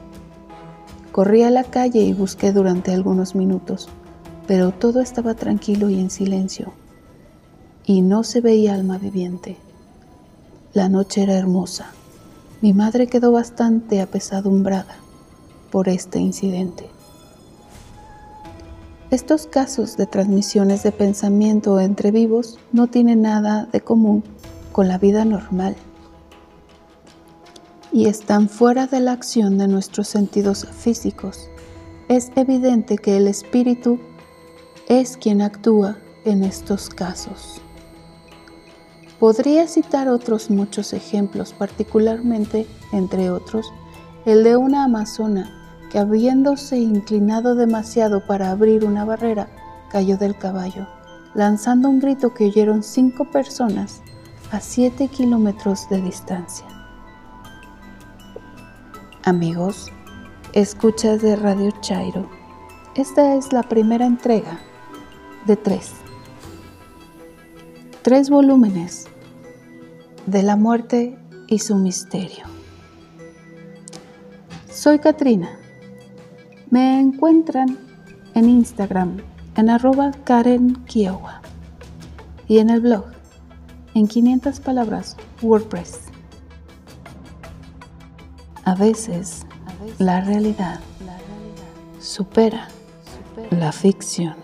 Corrí 1.12 1.42
a 1.42 1.50
la 1.50 1.64
calle 1.64 2.00
y 2.00 2.14
busqué 2.14 2.52
durante 2.52 2.94
algunos 2.94 3.35
minutos, 3.35 3.90
pero 4.47 4.70
todo 4.70 5.02
estaba 5.02 5.35
tranquilo 5.35 5.90
y 5.90 6.00
en 6.00 6.08
silencio, 6.08 6.73
y 7.85 8.00
no 8.00 8.25
se 8.25 8.40
veía 8.40 8.73
alma 8.73 8.97
viviente. 8.97 9.58
La 10.73 10.88
noche 10.88 11.23
era 11.23 11.35
hermosa. 11.35 11.90
Mi 12.62 12.73
madre 12.73 13.08
quedó 13.08 13.30
bastante 13.30 14.00
apesadumbrada 14.00 14.97
por 15.70 15.90
este 15.90 16.18
incidente. 16.18 16.88
Estos 19.10 19.46
casos 19.46 19.96
de 19.96 20.04
transmisiones 20.04 20.82
de 20.82 20.92
pensamiento 20.92 21.80
entre 21.80 22.10
vivos 22.10 22.58
no 22.72 22.88
tienen 22.88 23.22
nada 23.22 23.66
de 23.72 23.80
común 23.80 24.22
con 24.70 24.86
la 24.86 24.98
vida 24.98 25.24
normal 25.24 25.76
y 27.90 28.04
están 28.04 28.50
fuera 28.50 28.86
de 28.86 29.00
la 29.00 29.12
acción 29.12 29.56
de 29.56 29.66
nuestros 29.66 30.08
sentidos 30.08 30.66
físicos. 30.66 31.48
Es 32.10 32.30
evidente 32.36 32.98
que 32.98 33.16
el 33.16 33.28
espíritu 33.28 33.98
es 34.88 35.16
quien 35.16 35.40
actúa 35.40 35.96
en 36.26 36.44
estos 36.44 36.90
casos. 36.90 37.62
Podría 39.18 39.68
citar 39.68 40.10
otros 40.10 40.50
muchos 40.50 40.92
ejemplos, 40.92 41.54
particularmente, 41.54 42.66
entre 42.92 43.30
otros, 43.30 43.72
el 44.26 44.44
de 44.44 44.58
una 44.58 44.84
amazona 44.84 45.58
que 45.90 45.99
habiéndose 45.99 46.78
inclinado 46.78 47.54
demasiado 47.54 48.26
para 48.26 48.50
abrir 48.50 48.85
una 48.85 49.04
barrera, 49.04 49.49
cayó 49.90 50.16
del 50.16 50.37
caballo, 50.37 50.87
lanzando 51.35 51.88
un 51.88 52.00
grito 52.00 52.35
que 52.35 52.47
oyeron 52.47 52.83
cinco 52.83 53.25
personas 53.30 54.02
a 54.50 54.61
siete 54.61 55.09
kilómetros 55.09 55.88
de 55.88 56.00
distancia. 56.00 56.66
Amigos, 59.25 59.92
escuchas 60.52 61.21
de 61.23 61.37
Radio 61.37 61.71
Chairo. 61.80 62.28
Esta 62.95 63.35
es 63.35 63.52
la 63.52 63.62
primera 63.62 64.07
entrega 64.07 64.59
de 65.47 65.57
tres. 65.57 65.92
Tres 68.02 68.30
volúmenes 68.30 69.07
de 70.26 70.42
la 70.42 70.57
muerte 70.57 71.18
y 71.47 71.59
su 71.59 71.76
misterio. 71.76 72.45
Soy 74.71 74.99
Katrina. 74.99 75.59
Me 76.70 77.00
encuentran 77.00 77.78
en 78.34 78.48
Instagram 78.48 79.16
en 79.56 79.70
arroba 79.70 80.12
Karen 80.25 80.75
Kiowa 80.84 81.40
y 82.46 82.58
en 82.58 82.68
el 82.68 82.80
blog 82.80 83.06
en 83.94 84.06
500 84.06 84.60
palabras 84.60 85.16
WordPress. 85.40 86.00
A 88.64 88.75
veces, 88.75 89.46
la 89.98 90.20
realidad 90.20 90.80
supera 92.00 92.68
la 93.50 93.72
ficción. 93.72 94.34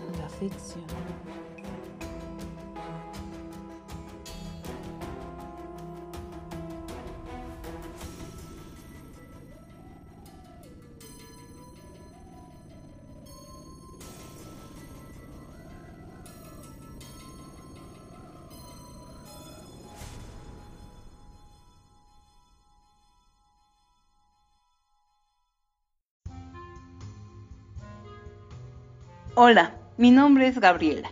Hola, 29.37 29.75
mi 29.97 30.11
nombre 30.11 30.47
es 30.47 30.61
Gabriela. 30.61 31.11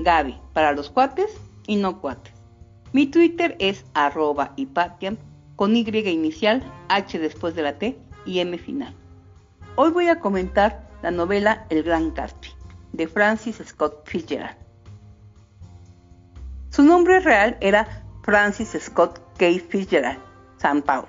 Gaby, 0.00 0.36
para 0.52 0.72
los 0.72 0.90
cuates 0.90 1.30
y 1.68 1.76
no 1.76 2.00
cuates. 2.00 2.34
Mi 2.92 3.06
Twitter 3.06 3.54
es 3.60 3.84
arroba 3.94 4.54
hipatiam 4.56 5.16
con 5.54 5.76
Y 5.76 5.88
inicial, 5.88 6.64
H 6.88 7.16
después 7.20 7.54
de 7.54 7.62
la 7.62 7.78
T 7.78 7.96
y 8.26 8.40
M 8.40 8.58
final. 8.58 8.92
Hoy 9.76 9.92
voy 9.92 10.08
a 10.08 10.18
comentar 10.18 10.84
la 11.00 11.12
novela 11.12 11.64
El 11.70 11.84
Gran 11.84 12.12
Gatsby 12.12 12.48
de 12.92 13.06
Francis 13.06 13.62
Scott 13.64 14.02
Fitzgerald. 14.04 14.56
Su 16.70 16.82
nombre 16.82 17.20
real 17.20 17.56
era 17.60 18.02
Francis 18.22 18.76
Scott 18.80 19.20
K. 19.38 19.46
Fitzgerald, 19.68 20.18
San 20.56 20.82
Paulo, 20.82 21.08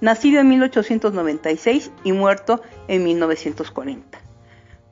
nacido 0.00 0.38
en 0.38 0.48
1896 0.48 1.90
y 2.04 2.12
muerto 2.12 2.62
en 2.86 3.02
1940. 3.02 4.21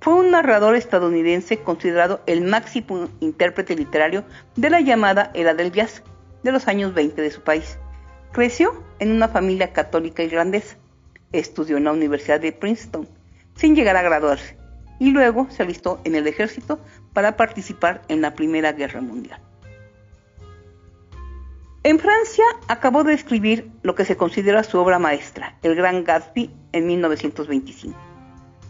Fue 0.01 0.15
un 0.15 0.31
narrador 0.31 0.77
estadounidense 0.77 1.59
considerado 1.59 2.23
el 2.25 2.41
máximo 2.41 3.11
intérprete 3.21 3.77
literario 3.77 4.25
de 4.57 4.71
la 4.71 4.81
llamada 4.81 5.31
Era 5.35 5.53
del 5.53 5.73
Jazz 5.73 6.03
de 6.43 6.53
los 6.53 6.69
años 6.69 6.95
20 6.95 7.21
de 7.21 7.31
su 7.31 7.43
país. 7.43 7.79
Creció 8.33 8.83
en 8.99 9.13
una 9.13 9.29
familia 9.29 9.75
católica 9.75 10.23
irlandesa. 10.23 10.79
Estudió 11.33 11.77
en 11.77 11.85
la 11.85 11.93
Universidad 11.93 12.41
de 12.41 12.53
Princeton 12.53 13.07
sin 13.57 13.77
llegar 13.77 13.95
a 13.97 14.03
graduarse 14.03 14.57
y 14.99 15.11
luego 15.11 15.49
se 15.51 15.65
alistó 15.65 16.01
en 16.05 16.15
el 16.15 16.27
ejército 16.27 16.81
para 17.13 17.37
participar 17.37 18.01
en 18.09 18.23
la 18.23 18.35
Primera 18.35 18.73
Guerra 18.73 19.03
Mundial. 19.03 19.39
En 21.83 21.99
Francia 21.99 22.45
acabó 22.69 23.05
de 23.05 23.13
escribir 23.13 23.71
lo 23.83 23.95
que 23.95 24.07
se 24.07 24.17
considera 24.17 24.65
su 24.65 24.79
obra 24.79 24.99
maestra, 24.99 25.59
El 25.63 25.75
Gran 25.75 26.05
Gatsby, 26.05 26.51
en 26.73 26.87
1925 26.87 28.10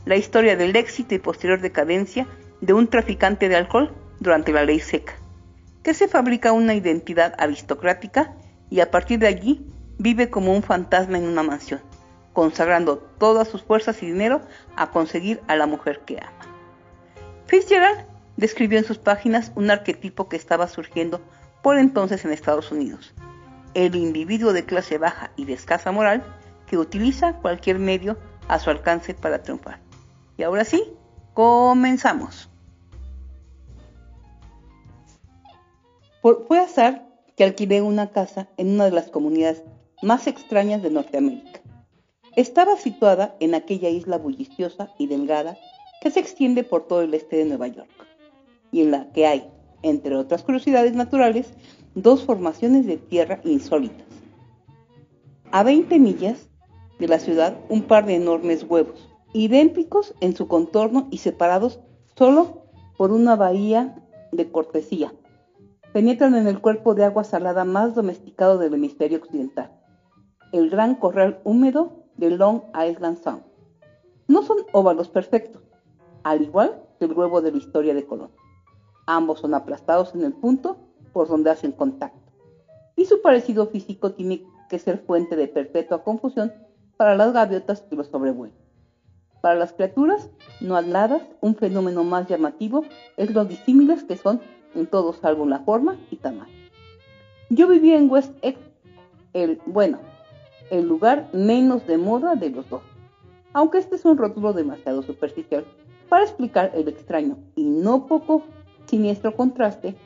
la 0.07 0.16
historia 0.16 0.57
del 0.57 0.76
éxito 0.76 1.14
y 1.14 1.19
posterior 1.19 1.61
decadencia 1.61 2.26
de 2.61 2.73
un 2.73 2.88
traficante 2.88 3.49
de 3.49 3.57
alcohol 3.57 3.95
durante 4.19 4.52
la 4.52 4.64
ley 4.64 4.80
seca, 4.80 5.14
que 5.83 5.95
se 5.95 6.09
fabrica 6.09 6.52
una 6.52 6.75
identidad 6.75 7.35
aristocrática 7.38 8.35
y 8.71 8.80
a 8.80 8.90
partir 8.90 9.19
de 9.19 9.26
allí 9.26 9.66
vive 9.99 10.30
como 10.30 10.52
un 10.52 10.62
fantasma 10.62 11.19
en 11.19 11.25
una 11.25 11.42
mansión, 11.42 11.80
consagrando 12.33 12.99
todas 13.19 13.49
sus 13.49 13.62
fuerzas 13.62 14.02
y 14.02 14.07
dinero 14.07 14.40
a 14.76 14.90
conseguir 14.90 15.40
a 15.49 15.57
la 15.57 15.66
mujer 15.66 16.00
que 16.07 16.19
ama. 16.19 16.57
Fitzgerald 17.47 18.07
describió 18.37 18.78
en 18.78 18.85
sus 18.85 18.99
páginas 18.99 19.52
un 19.57 19.71
arquetipo 19.71 20.28
que 20.28 20.37
estaba 20.37 20.69
surgiendo 20.69 21.21
por 21.62 21.78
entonces 21.78 22.25
en 22.25 22.33
Estados 22.33 22.73
Unidos, 22.73 23.12
el 23.75 23.95
individuo 23.95 24.52
de 24.52 24.64
clase 24.64 24.99
baja 24.99 25.30
y 25.37 25.45
de 25.45 25.52
escasa 25.52 25.92
moral 25.92 26.25
que 26.66 26.78
utiliza 26.78 27.35
cualquier 27.35 27.78
medio 27.78 28.16
a 28.49 28.59
su 28.59 28.71
alcance 28.71 29.14
para 29.14 29.42
triunfar. 29.42 29.80
Y 30.40 30.42
ahora 30.42 30.64
sí, 30.64 30.82
comenzamos. 31.35 32.49
fue 36.23 36.59
azar 36.59 37.06
que 37.37 37.44
alquilé 37.44 37.82
una 37.82 38.09
casa 38.11 38.49
en 38.56 38.70
una 38.70 38.87
de 38.87 38.92
las 38.92 39.11
comunidades 39.11 39.62
más 40.00 40.26
extrañas 40.26 40.82
de 40.82 40.88
Norteamérica. 40.88 41.61
Estaba 42.37 42.76
situada 42.76 43.37
en 43.38 43.54
aquella 43.54 43.90
isla 43.90 44.16
bulliciosa 44.16 44.88
y 44.97 45.09
delgada 45.09 45.59
que 46.00 46.11
se 46.11 46.20
extiende 46.20 46.64
por 46.64 46.88
todo 46.88 47.02
el 47.02 47.12
este 47.12 47.37
de 47.37 47.44
Nueva 47.44 47.66
York, 47.66 47.90
y 48.73 48.80
en 48.80 48.92
la 48.92 49.12
que 49.12 49.26
hay, 49.26 49.47
entre 49.82 50.16
otras 50.16 50.42
curiosidades 50.42 50.94
naturales, 50.94 51.52
dos 51.94 52.25
formaciones 52.25 52.87
de 52.87 52.97
tierra 52.97 53.42
insólitas. 53.44 54.06
A 55.52 55.64
20 55.64 55.99
millas 55.99 56.49
de 56.99 57.09
la 57.09 57.18
ciudad, 57.18 57.59
un 57.68 57.82
par 57.82 58.06
de 58.06 58.14
enormes 58.14 58.64
huevos, 58.64 59.10
idénticos 59.33 60.15
en 60.21 60.35
su 60.35 60.49
contorno 60.49 61.09
y 61.11 61.19
separados 61.19 61.81
solo 62.17 62.65
por 62.97 63.13
una 63.13 63.37
bahía 63.37 63.97
de 64.33 64.51
cortesía. 64.51 65.13
Penetran 65.93 66.35
en 66.35 66.47
el 66.47 66.61
cuerpo 66.61 66.95
de 66.95 67.05
agua 67.05 67.25
salada 67.25 67.65
más 67.65 67.95
domesticado 67.95 68.59
del 68.59 68.75
hemisferio 68.75 69.19
occidental, 69.19 69.73
el 70.53 70.71
gran 70.71 70.95
corral 70.95 71.41
húmedo 71.45 72.05
de 72.17 72.31
Long 72.31 72.63
Island 72.75 73.19
Sound. 73.23 73.43
No 74.29 74.43
son 74.43 74.59
óvalos 74.73 75.09
perfectos, 75.09 75.63
al 76.23 76.43
igual 76.43 76.83
que 76.99 77.07
el 77.07 77.13
huevo 77.13 77.41
de 77.41 77.51
la 77.51 77.59
historia 77.59 77.95
de 77.95 78.07
Colón. 78.07 78.31
Ambos 79.07 79.41
son 79.41 79.55
aplastados 79.55 80.15
en 80.15 80.23
el 80.23 80.33
punto 80.33 80.77
por 81.13 81.27
donde 81.27 81.51
hacen 81.51 81.73
contacto. 81.73 82.21
Y 82.95 83.07
su 83.07 83.23
parecido 83.23 83.67
físico 83.67 84.13
tiene 84.13 84.45
que 84.69 84.79
ser 84.79 84.99
fuente 84.99 85.35
de 85.35 85.49
perpetua 85.49 86.05
confusión 86.05 86.53
para 86.97 87.17
las 87.17 87.33
gaviotas 87.33 87.81
que 87.81 87.97
los 87.97 88.09
sobrevuelan. 88.09 88.60
Para 89.40 89.54
las 89.54 89.73
criaturas 89.73 90.28
no 90.61 90.76
aladas, 90.76 91.23
un 91.40 91.54
fenómeno 91.56 92.04
más 92.04 92.28
llamativo 92.28 92.85
es 93.16 93.30
lo 93.32 93.44
disímiles 93.44 94.04
que 94.04 94.16
son 94.16 94.40
en 94.75 94.87
todo 94.87 95.12
salvo 95.12 95.47
la 95.47 95.61
forma 95.61 95.97
y 96.11 96.16
tamaño. 96.16 96.52
Yo 97.49 97.66
vivía 97.66 97.97
en 97.97 98.11
West 98.11 98.32
Egg, 98.42 98.56
el, 99.32 99.61
bueno, 99.66 99.99
el 100.70 100.87
lugar 100.87 101.28
menos 101.32 101.87
de 101.87 101.99
moda 101.99 102.37
de 102.37 102.50
los 102.50 102.68
dos, 102.68 102.82
aunque 103.52 103.78
este 103.78 103.97
es 103.97 104.04
un 104.04 104.18
rótulo 104.18 104.52
demasiado 104.52 105.02
superficial 105.02 105.64
para 106.09 106.25
explicar 106.25 106.73
el 106.75 106.88
extraño 106.88 107.38
y 107.56 107.64
no 107.64 108.06
poco 108.06 108.42
siniestro 108.87 109.35
contraste 109.35 109.97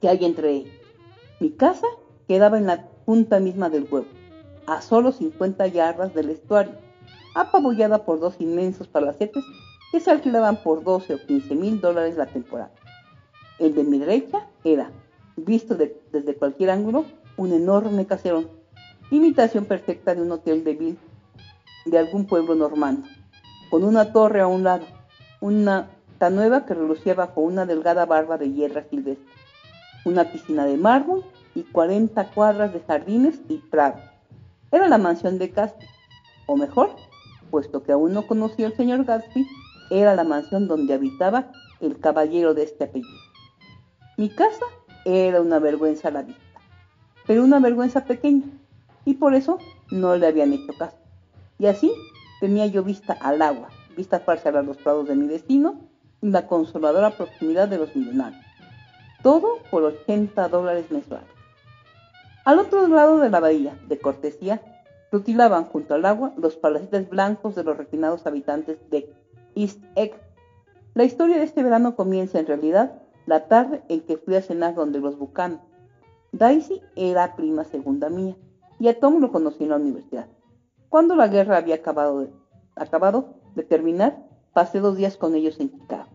que 0.00 0.08
hay 0.08 0.24
entre 0.24 0.50
ellos. 0.52 0.74
Mi 1.40 1.50
casa 1.50 1.86
quedaba 2.28 2.58
en 2.58 2.66
la 2.66 2.86
punta 3.04 3.40
misma 3.40 3.70
del 3.70 3.88
huevo, 3.90 4.06
a 4.66 4.82
solo 4.82 5.12
50 5.12 5.66
yardas 5.68 6.14
del 6.14 6.30
estuario, 6.30 6.74
apabullada 7.36 8.04
por 8.04 8.18
dos 8.18 8.40
inmensos 8.40 8.88
palacetes 8.88 9.44
que 9.92 10.00
se 10.00 10.10
alquilaban 10.10 10.56
por 10.62 10.82
12 10.82 11.14
o 11.14 11.26
15 11.26 11.54
mil 11.54 11.80
dólares 11.80 12.16
la 12.16 12.26
temporada. 12.26 12.70
El 13.58 13.74
de 13.74 13.84
mi 13.84 13.98
derecha 13.98 14.46
era, 14.64 14.90
visto 15.36 15.76
desde 15.76 16.34
cualquier 16.34 16.70
ángulo, 16.70 17.04
un 17.36 17.52
enorme 17.52 18.06
caserón, 18.06 18.48
imitación 19.10 19.66
perfecta 19.66 20.14
de 20.14 20.22
un 20.22 20.32
hotel 20.32 20.64
de 20.64 20.74
ville 20.74 20.98
de 21.84 21.98
algún 21.98 22.26
pueblo 22.26 22.54
normando, 22.54 23.06
con 23.70 23.84
una 23.84 24.12
torre 24.12 24.40
a 24.40 24.46
un 24.46 24.64
lado, 24.64 24.86
una 25.40 25.90
tan 26.18 26.34
nueva 26.34 26.64
que 26.64 26.72
relucía 26.72 27.14
bajo 27.14 27.42
una 27.42 27.66
delgada 27.66 28.06
barba 28.06 28.38
de 28.38 28.50
hierra 28.50 28.84
silvestre, 28.88 29.26
una 30.06 30.32
piscina 30.32 30.64
de 30.64 30.78
mármol 30.78 31.22
y 31.54 31.64
40 31.64 32.30
cuadras 32.30 32.72
de 32.72 32.80
jardines 32.80 33.40
y 33.48 33.58
prado. 33.58 34.00
Era 34.72 34.88
la 34.88 34.98
mansión 34.98 35.38
de 35.38 35.48
Gatsby, 35.48 35.86
o 36.46 36.56
mejor, 36.56 36.90
puesto 37.46 37.82
que 37.82 37.92
aún 37.92 38.12
no 38.12 38.26
conocía 38.26 38.66
al 38.66 38.76
señor 38.76 39.04
Gatsby, 39.04 39.46
era 39.90 40.14
la 40.14 40.24
mansión 40.24 40.68
donde 40.68 40.94
habitaba 40.94 41.52
el 41.80 41.98
caballero 41.98 42.54
de 42.54 42.64
este 42.64 42.84
apellido. 42.84 43.18
Mi 44.16 44.28
casa 44.30 44.64
era 45.04 45.40
una 45.40 45.58
vergüenza 45.58 46.08
a 46.08 46.10
la 46.10 46.22
vista, 46.22 46.42
pero 47.26 47.44
una 47.44 47.60
vergüenza 47.60 48.04
pequeña, 48.04 48.46
y 49.04 49.14
por 49.14 49.34
eso 49.34 49.58
no 49.90 50.16
le 50.16 50.26
habían 50.26 50.52
hecho 50.52 50.72
caso. 50.78 50.96
Y 51.58 51.66
así 51.66 51.92
tenía 52.40 52.66
yo 52.66 52.82
vista 52.82 53.14
al 53.20 53.40
agua, 53.42 53.68
vista 53.96 54.24
parcial 54.24 54.56
a 54.56 54.62
los 54.62 54.76
prados 54.76 55.08
de 55.08 55.16
mi 55.16 55.26
destino 55.26 55.80
y 56.20 56.30
la 56.30 56.46
consoladora 56.46 57.10
proximidad 57.10 57.68
de 57.68 57.78
los 57.78 57.94
millonarios. 57.94 58.44
Todo 59.22 59.58
por 59.70 59.84
80 59.84 60.48
dólares 60.48 60.90
mensuales. 60.90 61.28
Al 62.44 62.58
otro 62.58 62.86
lado 62.86 63.18
de 63.18 63.30
la 63.30 63.40
bahía, 63.40 63.76
de 63.88 63.98
cortesía, 63.98 64.62
rutilaban 65.16 65.64
junto 65.64 65.94
al 65.94 66.04
agua 66.04 66.34
los 66.36 66.56
palacetes 66.56 67.08
blancos 67.08 67.54
de 67.54 67.64
los 67.64 67.78
refinados 67.78 68.26
habitantes 68.26 68.78
de 68.90 69.10
East 69.54 69.82
Egg. 69.94 70.12
La 70.92 71.04
historia 71.04 71.38
de 71.38 71.44
este 71.44 71.62
verano 71.62 71.96
comienza 71.96 72.38
en 72.38 72.46
realidad 72.46 73.00
la 73.24 73.48
tarde 73.48 73.82
en 73.88 74.02
que 74.02 74.18
fui 74.18 74.34
a 74.34 74.42
cenar 74.42 74.74
donde 74.74 75.00
los 75.00 75.18
Buchanan. 75.18 75.62
Daisy 76.32 76.82
era 76.96 77.34
prima 77.34 77.64
segunda 77.64 78.10
mía 78.10 78.36
y 78.78 78.88
a 78.88 79.00
Tom 79.00 79.20
lo 79.20 79.32
conocí 79.32 79.64
en 79.64 79.70
la 79.70 79.76
universidad. 79.76 80.26
Cuando 80.90 81.16
la 81.16 81.28
guerra 81.28 81.56
había 81.56 81.76
acabado 81.76 82.20
de, 82.20 82.30
acabado 82.74 83.36
de 83.54 83.62
terminar, 83.62 84.22
pasé 84.52 84.80
dos 84.80 84.98
días 84.98 85.16
con 85.16 85.34
ellos 85.34 85.58
en 85.60 85.70
Chicago. 85.70 86.10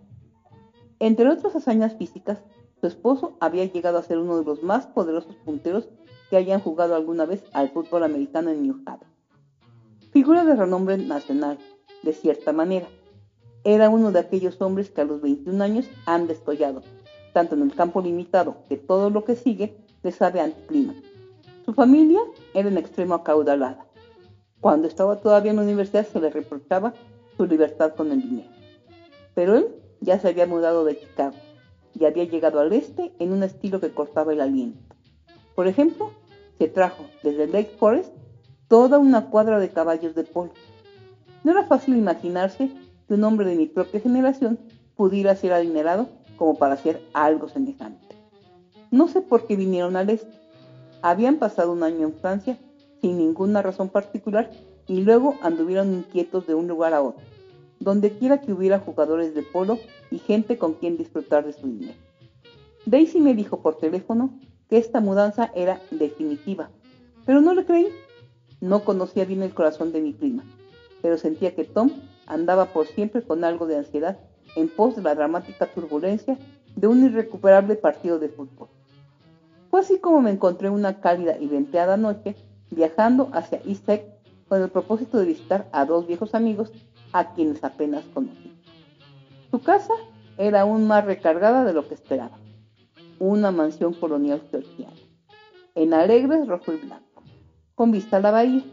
Entre 0.99 1.27
otras 1.27 1.55
hazañas 1.55 1.95
físicas, 1.95 2.37
su 2.79 2.85
esposo 2.85 3.35
había 3.39 3.65
llegado 3.65 3.97
a 3.97 4.03
ser 4.03 4.19
uno 4.19 4.37
de 4.37 4.45
los 4.45 4.61
más 4.61 4.85
poderosos 4.85 5.35
punteros 5.37 5.89
que 6.31 6.37
hayan 6.37 6.61
jugado 6.61 6.95
alguna 6.95 7.25
vez 7.25 7.43
al 7.51 7.71
fútbol 7.71 8.05
americano 8.05 8.51
en 8.51 8.63
New 8.63 8.81
Haven. 8.85 9.09
Figura 10.13 10.45
de 10.45 10.55
renombre 10.55 10.97
nacional, 10.97 11.57
de 12.03 12.13
cierta 12.13 12.53
manera. 12.53 12.87
Era 13.65 13.89
uno 13.89 14.13
de 14.13 14.19
aquellos 14.19 14.61
hombres 14.61 14.89
que 14.89 15.01
a 15.01 15.03
los 15.03 15.19
21 15.19 15.61
años 15.61 15.89
han 16.05 16.27
descollado, 16.27 16.83
tanto 17.33 17.55
en 17.55 17.63
el 17.63 17.75
campo 17.75 18.01
limitado 18.01 18.55
que 18.69 18.77
todo 18.77 19.09
lo 19.09 19.25
que 19.25 19.35
sigue 19.35 19.75
le 20.03 20.13
sabe 20.13 20.39
anticlima. 20.39 20.95
Su 21.65 21.73
familia 21.73 22.21
era 22.53 22.69
en 22.69 22.77
extremo 22.77 23.15
acaudalada. 23.15 23.85
Cuando 24.61 24.87
estaba 24.87 25.19
todavía 25.19 25.51
en 25.51 25.57
la 25.57 25.63
universidad 25.63 26.07
se 26.07 26.21
le 26.21 26.29
reprochaba 26.29 26.93
su 27.35 27.45
libertad 27.45 27.93
con 27.93 28.09
el 28.09 28.21
dinero. 28.21 28.49
Pero 29.35 29.57
él 29.57 29.67
ya 29.99 30.17
se 30.17 30.29
había 30.29 30.47
mudado 30.47 30.85
de 30.85 30.97
Chicago 30.97 31.35
y 31.93 32.05
había 32.05 32.23
llegado 32.23 32.61
al 32.61 32.71
este 32.71 33.11
en 33.19 33.33
un 33.33 33.43
estilo 33.43 33.81
que 33.81 33.91
cortaba 33.91 34.31
el 34.31 34.39
aliento. 34.39 34.95
Por 35.55 35.67
ejemplo, 35.67 36.11
se 36.61 36.67
trajo 36.67 37.05
desde 37.23 37.47
Lake 37.47 37.71
Forest 37.79 38.13
toda 38.67 38.99
una 38.99 39.31
cuadra 39.31 39.57
de 39.57 39.71
caballos 39.71 40.13
de 40.13 40.23
polo. 40.23 40.51
No 41.43 41.53
era 41.53 41.65
fácil 41.65 41.97
imaginarse 41.97 42.69
que 43.07 43.15
un 43.15 43.23
hombre 43.23 43.47
de 43.47 43.55
mi 43.55 43.65
propia 43.65 43.99
generación 43.99 44.59
pudiera 44.95 45.35
ser 45.35 45.53
adinerado 45.53 46.07
como 46.37 46.59
para 46.59 46.75
hacer 46.75 47.01
algo 47.13 47.49
semejante. 47.49 48.15
No 48.91 49.07
sé 49.07 49.21
por 49.21 49.47
qué 49.47 49.55
vinieron 49.55 49.95
al 49.95 50.11
este. 50.11 50.31
Habían 51.01 51.37
pasado 51.37 51.71
un 51.71 51.81
año 51.81 52.05
en 52.05 52.13
Francia 52.13 52.59
sin 53.01 53.17
ninguna 53.17 53.63
razón 53.63 53.89
particular 53.89 54.51
y 54.85 55.01
luego 55.01 55.37
anduvieron 55.41 55.91
inquietos 55.91 56.45
de 56.45 56.53
un 56.53 56.67
lugar 56.67 56.93
a 56.93 57.01
otro, 57.01 57.25
donde 57.79 58.11
quiera 58.11 58.39
que 58.39 58.53
hubiera 58.53 58.77
jugadores 58.77 59.33
de 59.33 59.41
polo 59.41 59.79
y 60.11 60.19
gente 60.19 60.59
con 60.59 60.75
quien 60.75 60.95
disfrutar 60.95 61.43
de 61.43 61.53
su 61.53 61.65
dinero. 61.65 61.97
Daisy 62.85 63.19
me 63.19 63.33
dijo 63.33 63.63
por 63.63 63.79
teléfono 63.79 64.39
que 64.71 64.77
esta 64.77 65.01
mudanza 65.01 65.51
era 65.53 65.81
definitiva, 65.91 66.69
pero 67.25 67.41
no 67.41 67.53
le 67.53 67.65
creí. 67.65 67.89
No 68.61 68.85
conocía 68.85 69.25
bien 69.25 69.43
el 69.43 69.53
corazón 69.53 69.91
de 69.91 69.99
mi 69.99 70.13
prima, 70.13 70.45
pero 71.01 71.17
sentía 71.17 71.53
que 71.53 71.65
Tom 71.65 71.89
andaba 72.25 72.67
por 72.67 72.87
siempre 72.87 73.21
con 73.21 73.43
algo 73.43 73.67
de 73.67 73.75
ansiedad 73.75 74.17
en 74.55 74.69
pos 74.69 74.95
de 74.95 75.01
la 75.01 75.13
dramática 75.13 75.65
turbulencia 75.65 76.39
de 76.77 76.87
un 76.87 77.03
irrecuperable 77.03 77.75
partido 77.75 78.17
de 78.17 78.29
fútbol. 78.29 78.69
Fue 79.69 79.81
así 79.81 79.99
como 79.99 80.21
me 80.21 80.31
encontré 80.31 80.69
una 80.69 81.01
cálida 81.01 81.37
y 81.37 81.47
venteada 81.47 81.97
noche 81.97 82.37
viajando 82.69 83.29
hacia 83.33 83.61
East 83.65 83.89
con 84.47 84.61
el 84.61 84.69
propósito 84.69 85.17
de 85.17 85.25
visitar 85.25 85.67
a 85.73 85.83
dos 85.83 86.07
viejos 86.07 86.33
amigos 86.33 86.71
a 87.11 87.33
quienes 87.33 87.61
apenas 87.65 88.05
conocí. 88.13 88.53
Su 89.49 89.59
casa 89.59 89.93
era 90.37 90.61
aún 90.61 90.87
más 90.87 91.03
recargada 91.03 91.65
de 91.65 91.73
lo 91.73 91.89
que 91.89 91.95
esperaba. 91.95 92.37
Una 93.23 93.51
mansión 93.51 93.93
colonial 93.93 94.41
georgiana, 94.49 94.95
en 95.75 95.93
alegres 95.93 96.47
rojo 96.47 96.73
y 96.73 96.77
blanco, 96.77 97.21
con 97.75 97.91
vista 97.91 98.17
a 98.17 98.19
la 98.19 98.31
bahía. 98.31 98.63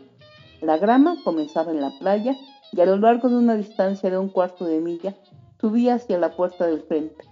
La 0.62 0.78
grama 0.78 1.18
comenzaba 1.22 1.70
en 1.70 1.82
la 1.82 1.90
playa 1.98 2.34
y 2.72 2.80
a 2.80 2.87
lo 2.87 2.96
largo 2.96 3.28
de 3.28 3.37
una 3.37 3.56
distancia 3.56 4.11
de 4.11 4.16
un 4.16 4.30
cuarto 4.30 4.64
de 4.64 4.80
milla 4.80 5.14
subía 5.61 5.96
hacia 5.96 6.16
la 6.16 6.34
puerta 6.34 6.66
del 6.66 6.80
frente, 6.80 7.26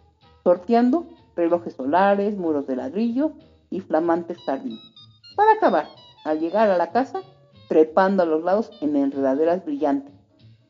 sorteando 0.44 1.06
relojes 1.34 1.72
solares, 1.72 2.36
muros 2.36 2.66
de 2.66 2.76
ladrillo 2.76 3.32
y 3.70 3.80
flamantes 3.80 4.36
jardines. 4.44 4.84
Para 5.36 5.52
acabar, 5.52 5.88
al 6.26 6.38
llegar 6.38 6.68
a 6.68 6.76
la 6.76 6.92
casa, 6.92 7.22
trepando 7.70 8.24
a 8.24 8.26
los 8.26 8.44
lados 8.44 8.70
en 8.82 8.94
enredaderas 8.94 9.64
brillantes, 9.64 10.12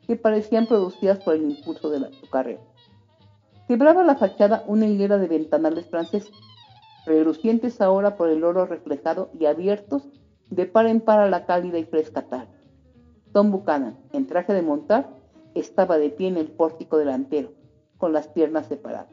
que 0.07 0.15
parecían 0.15 0.65
producidas 0.65 1.19
por 1.19 1.35
el 1.35 1.51
impulso 1.51 1.89
de 1.89 2.09
su 2.13 2.29
carrera. 2.29 2.61
Quebraba 3.67 4.03
la 4.03 4.15
fachada 4.15 4.63
una 4.67 4.85
hilera 4.85 5.17
de 5.17 5.27
ventanales 5.27 5.87
franceses, 5.87 6.31
relucientes 7.05 7.81
ahora 7.81 8.15
por 8.15 8.29
el 8.29 8.45
oro 8.45 8.65
reflejado 8.65 9.29
y 9.37 9.45
abiertos 9.45 10.07
de 10.49 10.65
par 10.65 10.87
en 10.87 11.01
par 11.01 11.19
a 11.19 11.29
la 11.29 11.45
cálida 11.45 11.77
y 11.77 11.83
fresca 11.83 12.21
tarde. 12.21 12.57
Tom 13.33 13.51
Buchanan, 13.51 13.97
en 14.13 14.25
traje 14.25 14.53
de 14.53 14.61
montar, 14.61 15.09
estaba 15.53 15.97
de 15.97 16.09
pie 16.09 16.29
en 16.29 16.37
el 16.37 16.47
pórtico 16.47 16.97
delantero, 16.97 17.51
con 17.97 18.13
las 18.13 18.29
piernas 18.29 18.67
separadas. 18.67 19.11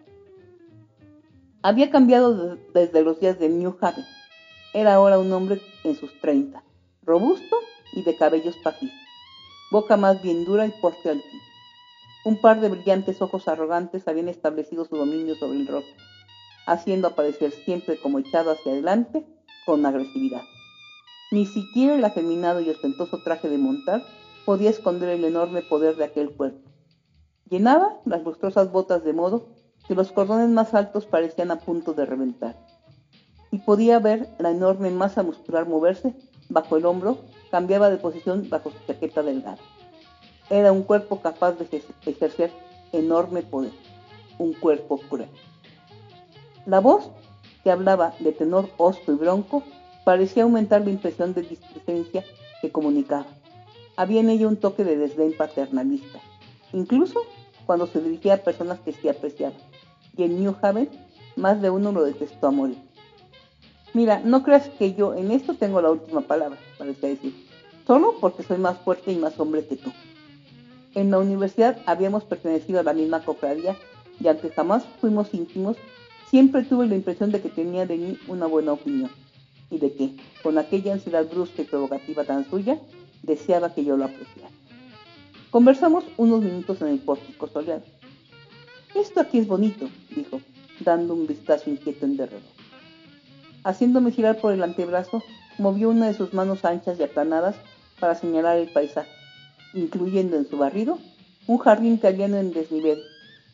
Había 1.62 1.90
cambiado 1.90 2.56
desde 2.72 3.02
los 3.02 3.18
días 3.18 3.38
de 3.40 3.48
New 3.48 3.76
Haven. 3.80 4.04
Era 4.72 4.94
ahora 4.94 5.18
un 5.18 5.32
hombre 5.32 5.60
en 5.82 5.96
sus 5.96 6.12
treinta, 6.20 6.62
robusto 7.02 7.56
y 7.94 8.04
de 8.04 8.16
cabellos 8.16 8.56
pajizos, 8.62 8.94
boca 9.72 9.96
más 9.96 10.22
bien 10.22 10.44
dura 10.44 10.66
y 10.66 10.72
porte 10.80 11.10
altivo. 11.10 11.42
Un 12.24 12.40
par 12.40 12.60
de 12.60 12.70
brillantes 12.70 13.20
ojos 13.20 13.48
arrogantes 13.48 14.08
habían 14.08 14.28
establecido 14.28 14.86
su 14.86 14.96
dominio 14.96 15.34
sobre 15.36 15.58
el 15.58 15.66
rostro, 15.66 15.94
haciendo 16.66 17.08
aparecer 17.08 17.52
siempre 17.52 17.98
como 17.98 18.18
echado 18.18 18.50
hacia 18.50 18.72
adelante 18.72 19.26
con 19.66 19.84
agresividad. 19.84 20.42
Ni 21.30 21.44
siquiera 21.44 21.94
el 21.94 22.04
afeminado 22.04 22.62
y 22.62 22.70
ostentoso 22.70 23.22
traje 23.22 23.50
de 23.50 23.58
montar 23.58 24.02
podía 24.46 24.70
esconder 24.70 25.10
el 25.10 25.24
enorme 25.24 25.60
poder 25.62 25.96
de 25.96 26.04
aquel 26.04 26.30
cuerpo. 26.30 26.70
Llenaba 27.50 28.00
las 28.06 28.24
lustrosas 28.24 28.72
botas 28.72 29.04
de 29.04 29.12
modo 29.12 29.48
que 29.86 29.94
los 29.94 30.10
cordones 30.10 30.48
más 30.48 30.72
altos 30.72 31.04
parecían 31.04 31.50
a 31.50 31.58
punto 31.58 31.92
de 31.92 32.06
reventar. 32.06 32.56
Y 33.50 33.58
podía 33.58 33.98
ver 33.98 34.30
la 34.38 34.50
enorme 34.50 34.90
masa 34.90 35.22
muscular 35.22 35.68
moverse 35.68 36.14
bajo 36.48 36.76
el 36.76 36.86
hombro, 36.86 37.18
cambiaba 37.50 37.90
de 37.90 37.98
posición 37.98 38.48
bajo 38.48 38.70
su 38.70 38.78
chaqueta 38.86 39.22
delgada. 39.22 39.58
Era 40.50 40.72
un 40.72 40.82
cuerpo 40.82 41.20
capaz 41.20 41.52
de 41.52 41.82
ejercer 42.06 42.50
enorme 42.92 43.42
poder, 43.42 43.72
un 44.38 44.52
cuerpo 44.52 44.98
cruel. 44.98 45.28
La 46.66 46.80
voz, 46.80 47.10
que 47.62 47.70
hablaba 47.70 48.14
de 48.20 48.32
tenor 48.32 48.68
hosco 48.76 49.12
y 49.12 49.16
bronco, 49.16 49.62
parecía 50.04 50.42
aumentar 50.42 50.82
la 50.82 50.90
impresión 50.90 51.34
de 51.34 51.42
displicencia 51.42 52.24
que 52.60 52.70
comunicaba. 52.70 53.26
Había 53.96 54.20
en 54.20 54.30
ella 54.30 54.48
un 54.48 54.56
toque 54.56 54.84
de 54.84 54.96
desdén 54.96 55.36
paternalista, 55.36 56.20
incluso 56.72 57.20
cuando 57.66 57.86
se 57.86 58.00
dirigía 58.00 58.34
a 58.34 58.38
personas 58.38 58.80
que 58.80 58.92
sí 58.92 59.08
apreciaba. 59.08 59.54
Y 60.16 60.24
en 60.24 60.40
New 60.40 60.54
Haven, 60.60 60.90
más 61.36 61.60
de 61.62 61.70
uno 61.70 61.92
lo 61.92 62.04
detestó 62.04 62.48
a 62.48 62.50
morir. 62.50 62.78
Mira, 63.94 64.20
no 64.24 64.42
creas 64.42 64.68
que 64.68 64.94
yo 64.94 65.14
en 65.14 65.30
esto 65.30 65.54
tengo 65.54 65.80
la 65.80 65.90
última 65.90 66.20
palabra, 66.22 66.58
parecía 66.78 67.10
decir, 67.10 67.46
solo 67.86 68.14
porque 68.20 68.42
soy 68.42 68.58
más 68.58 68.78
fuerte 68.78 69.12
y 69.12 69.16
más 69.16 69.38
hombre 69.38 69.66
que 69.66 69.76
tú. 69.76 69.92
En 70.94 71.10
la 71.10 71.18
universidad 71.18 71.78
habíamos 71.86 72.24
pertenecido 72.24 72.80
a 72.80 72.84
la 72.84 72.92
misma 72.92 73.24
cofradía 73.24 73.76
y 74.20 74.28
aunque 74.28 74.50
jamás 74.50 74.84
fuimos 75.00 75.34
íntimos, 75.34 75.76
siempre 76.30 76.62
tuve 76.62 76.86
la 76.86 76.94
impresión 76.94 77.32
de 77.32 77.40
que 77.40 77.48
tenía 77.48 77.84
de 77.84 77.96
mí 77.96 78.18
una 78.28 78.46
buena 78.46 78.72
opinión 78.72 79.10
y 79.70 79.78
de 79.78 79.92
que, 79.92 80.16
con 80.42 80.56
aquella 80.56 80.92
ansiedad 80.92 81.28
brusca 81.28 81.62
y 81.62 81.64
provocativa 81.64 82.24
tan 82.24 82.48
suya, 82.48 82.78
deseaba 83.22 83.74
que 83.74 83.84
yo 83.84 83.96
lo 83.96 84.04
apreciara. 84.04 84.50
Conversamos 85.50 86.04
unos 86.16 86.42
minutos 86.42 86.80
en 86.80 86.88
el 86.88 86.98
pórtico 87.00 87.48
soleado. 87.48 87.82
Esto 88.94 89.20
aquí 89.20 89.38
es 89.38 89.48
bonito, 89.48 89.88
dijo, 90.14 90.40
dando 90.80 91.14
un 91.14 91.26
vistazo 91.26 91.70
inquieto 91.70 92.06
en 92.06 92.16
derredor. 92.16 92.42
Haciéndome 93.64 94.12
girar 94.12 94.40
por 94.40 94.52
el 94.52 94.62
antebrazo, 94.62 95.22
movió 95.58 95.90
una 95.90 96.06
de 96.06 96.14
sus 96.14 96.34
manos 96.34 96.64
anchas 96.64 97.00
y 97.00 97.02
aplanadas 97.02 97.56
para 97.98 98.14
señalar 98.14 98.58
el 98.58 98.72
paisaje, 98.72 99.10
incluyendo 99.74 100.36
en 100.36 100.48
su 100.48 100.56
barrido 100.56 100.98
un 101.46 101.58
jardín 101.58 101.98
cayendo 101.98 102.38
en 102.38 102.52
desnivel, 102.52 103.02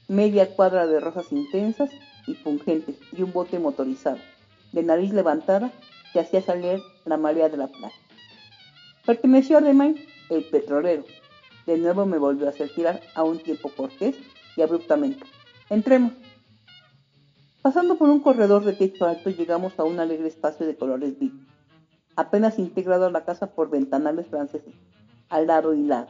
media 0.08 0.54
cuadra 0.54 0.86
de 0.86 1.00
rosas 1.00 1.32
intensas 1.32 1.90
y 2.26 2.34
pungentes 2.34 2.96
y 3.12 3.22
un 3.22 3.32
bote 3.32 3.58
motorizado, 3.58 4.18
de 4.72 4.82
nariz 4.82 5.12
levantada, 5.12 5.72
que 6.12 6.20
hacía 6.20 6.42
salir 6.42 6.80
la 7.04 7.16
marea 7.16 7.48
de 7.48 7.56
la 7.56 7.68
playa. 7.68 7.94
Perteneció 9.06 9.58
a 9.58 9.60
Demain, 9.60 9.96
el 10.28 10.44
petrolero. 10.44 11.04
De 11.66 11.78
nuevo 11.78 12.06
me 12.06 12.18
volvió 12.18 12.46
a 12.46 12.50
hacer 12.50 12.68
girar 12.68 13.00
a 13.14 13.22
un 13.22 13.38
tiempo 13.38 13.70
cortés 13.76 14.16
y 14.56 14.62
abruptamente. 14.62 15.24
Entremos. 15.68 16.12
Pasando 17.62 17.96
por 17.96 18.08
un 18.08 18.20
corredor 18.20 18.64
de 18.64 18.72
techo 18.72 19.04
alto 19.04 19.30
llegamos 19.30 19.78
a 19.78 19.84
un 19.84 20.00
alegre 20.00 20.28
espacio 20.28 20.66
de 20.66 20.76
colores 20.76 21.18
vivos, 21.18 21.40
apenas 22.16 22.58
integrado 22.58 23.06
a 23.06 23.10
la 23.10 23.24
casa 23.24 23.54
por 23.54 23.70
ventanales 23.70 24.26
franceses, 24.28 24.74
al 25.30 25.46
lado 25.46 25.74
y 25.74 25.82
lado. 25.82 26.08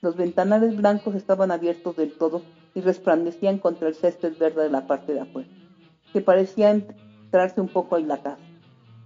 Los 0.00 0.16
ventanales 0.16 0.76
blancos 0.76 1.14
estaban 1.14 1.50
abiertos 1.50 1.96
del 1.96 2.12
todo 2.12 2.42
y 2.74 2.80
resplandecían 2.80 3.58
contra 3.58 3.88
el 3.88 3.94
césped 3.94 4.36
verde 4.38 4.64
de 4.64 4.70
la 4.70 4.86
parte 4.86 5.14
de 5.14 5.20
afuera, 5.20 5.48
que 6.12 6.20
parecía 6.20 6.70
entrarse 6.70 7.60
un 7.60 7.68
poco 7.68 7.96
en 7.96 8.08
la 8.08 8.22
casa. 8.22 8.42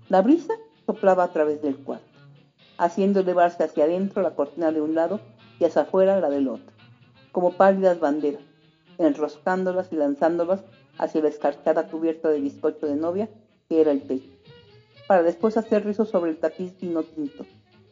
La 0.09 0.23
brisa 0.23 0.55
soplaba 0.85 1.25
a 1.25 1.33
través 1.33 1.63
del 1.63 1.77
cuarto, 1.77 2.07
haciendo 2.79 3.21
elevarse 3.21 3.65
hacia 3.65 3.85
adentro 3.85 4.23
la 4.23 4.35
cortina 4.35 4.73
de 4.73 4.81
un 4.81 4.95
lado 4.95 5.21
y 5.59 5.65
hacia 5.65 5.83
afuera 5.83 6.21
la 6.21 6.31
del 6.31 6.49
otro, 6.49 6.73
como 7.33 7.53
pálidas 7.53 7.99
banderas, 8.01 8.43
enroscándolas 8.99 9.93
y 9.93 9.97
lanzándolas 9.97 10.63
hacia 10.99 11.23
la 11.23 11.29
escarchada 11.29 11.89
cubierta 11.89 12.29
de 12.29 12.41
bizcocho 12.41 12.87
de 12.87 12.97
novia 12.97 13.29
que 13.69 13.81
era 13.81 13.91
el 13.91 14.07
techo, 14.07 14.31
para 15.09 15.23
después 15.23 15.57
hacer 15.57 15.85
rizos 15.85 16.09
sobre 16.09 16.31
el 16.31 16.39
tapiz 16.39 16.79
vino 16.81 17.03
tinto, 17.03 17.45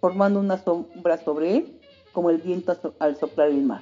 formando 0.05 0.39
una 0.39 0.63
sombra 0.63 1.17
sobre 1.17 1.57
él 1.57 1.81
como 2.13 2.29
el 2.29 2.37
viento 2.37 2.77
al 2.99 3.17
soplar 3.17 3.49
el 3.49 3.63
mar. 3.63 3.81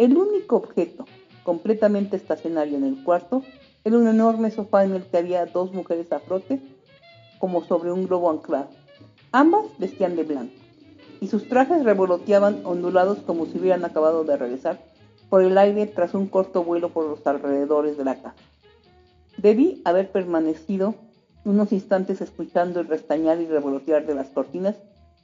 El 0.00 0.16
único 0.16 0.56
objeto 0.56 1.04
completamente 1.44 2.16
estacionario 2.16 2.76
en 2.76 2.82
el 2.82 3.04
cuarto 3.04 3.44
era 3.84 3.98
un 3.98 4.08
enorme 4.08 4.50
sofá 4.50 4.82
en 4.82 4.94
el 4.94 5.04
que 5.04 5.18
había 5.18 5.46
dos 5.46 5.72
mujeres 5.72 6.10
a 6.10 6.18
frote 6.18 6.60
como 7.38 7.62
sobre 7.62 7.92
un 7.92 8.08
globo 8.08 8.30
anclado. 8.30 8.66
Ambas 9.30 9.66
vestían 9.78 10.16
de 10.16 10.24
blanco 10.24 10.56
y 11.20 11.28
sus 11.28 11.48
trajes 11.48 11.84
revoloteaban 11.84 12.62
ondulados 12.64 13.18
como 13.18 13.46
si 13.46 13.60
hubieran 13.60 13.84
acabado 13.84 14.24
de 14.24 14.36
regresar 14.36 14.80
por 15.30 15.44
el 15.44 15.56
aire 15.56 15.86
tras 15.86 16.14
un 16.14 16.26
corto 16.26 16.64
vuelo 16.64 16.88
por 16.88 17.08
los 17.08 17.24
alrededores 17.28 17.96
de 17.96 18.04
la 18.04 18.16
casa. 18.16 18.34
Debí 19.36 19.82
haber 19.84 20.10
permanecido 20.10 20.96
unos 21.44 21.70
instantes 21.70 22.20
escuchando 22.20 22.80
el 22.80 22.88
restañar 22.88 23.40
y 23.40 23.46
revolotear 23.46 24.04
de 24.04 24.16
las 24.16 24.30
cortinas 24.30 24.74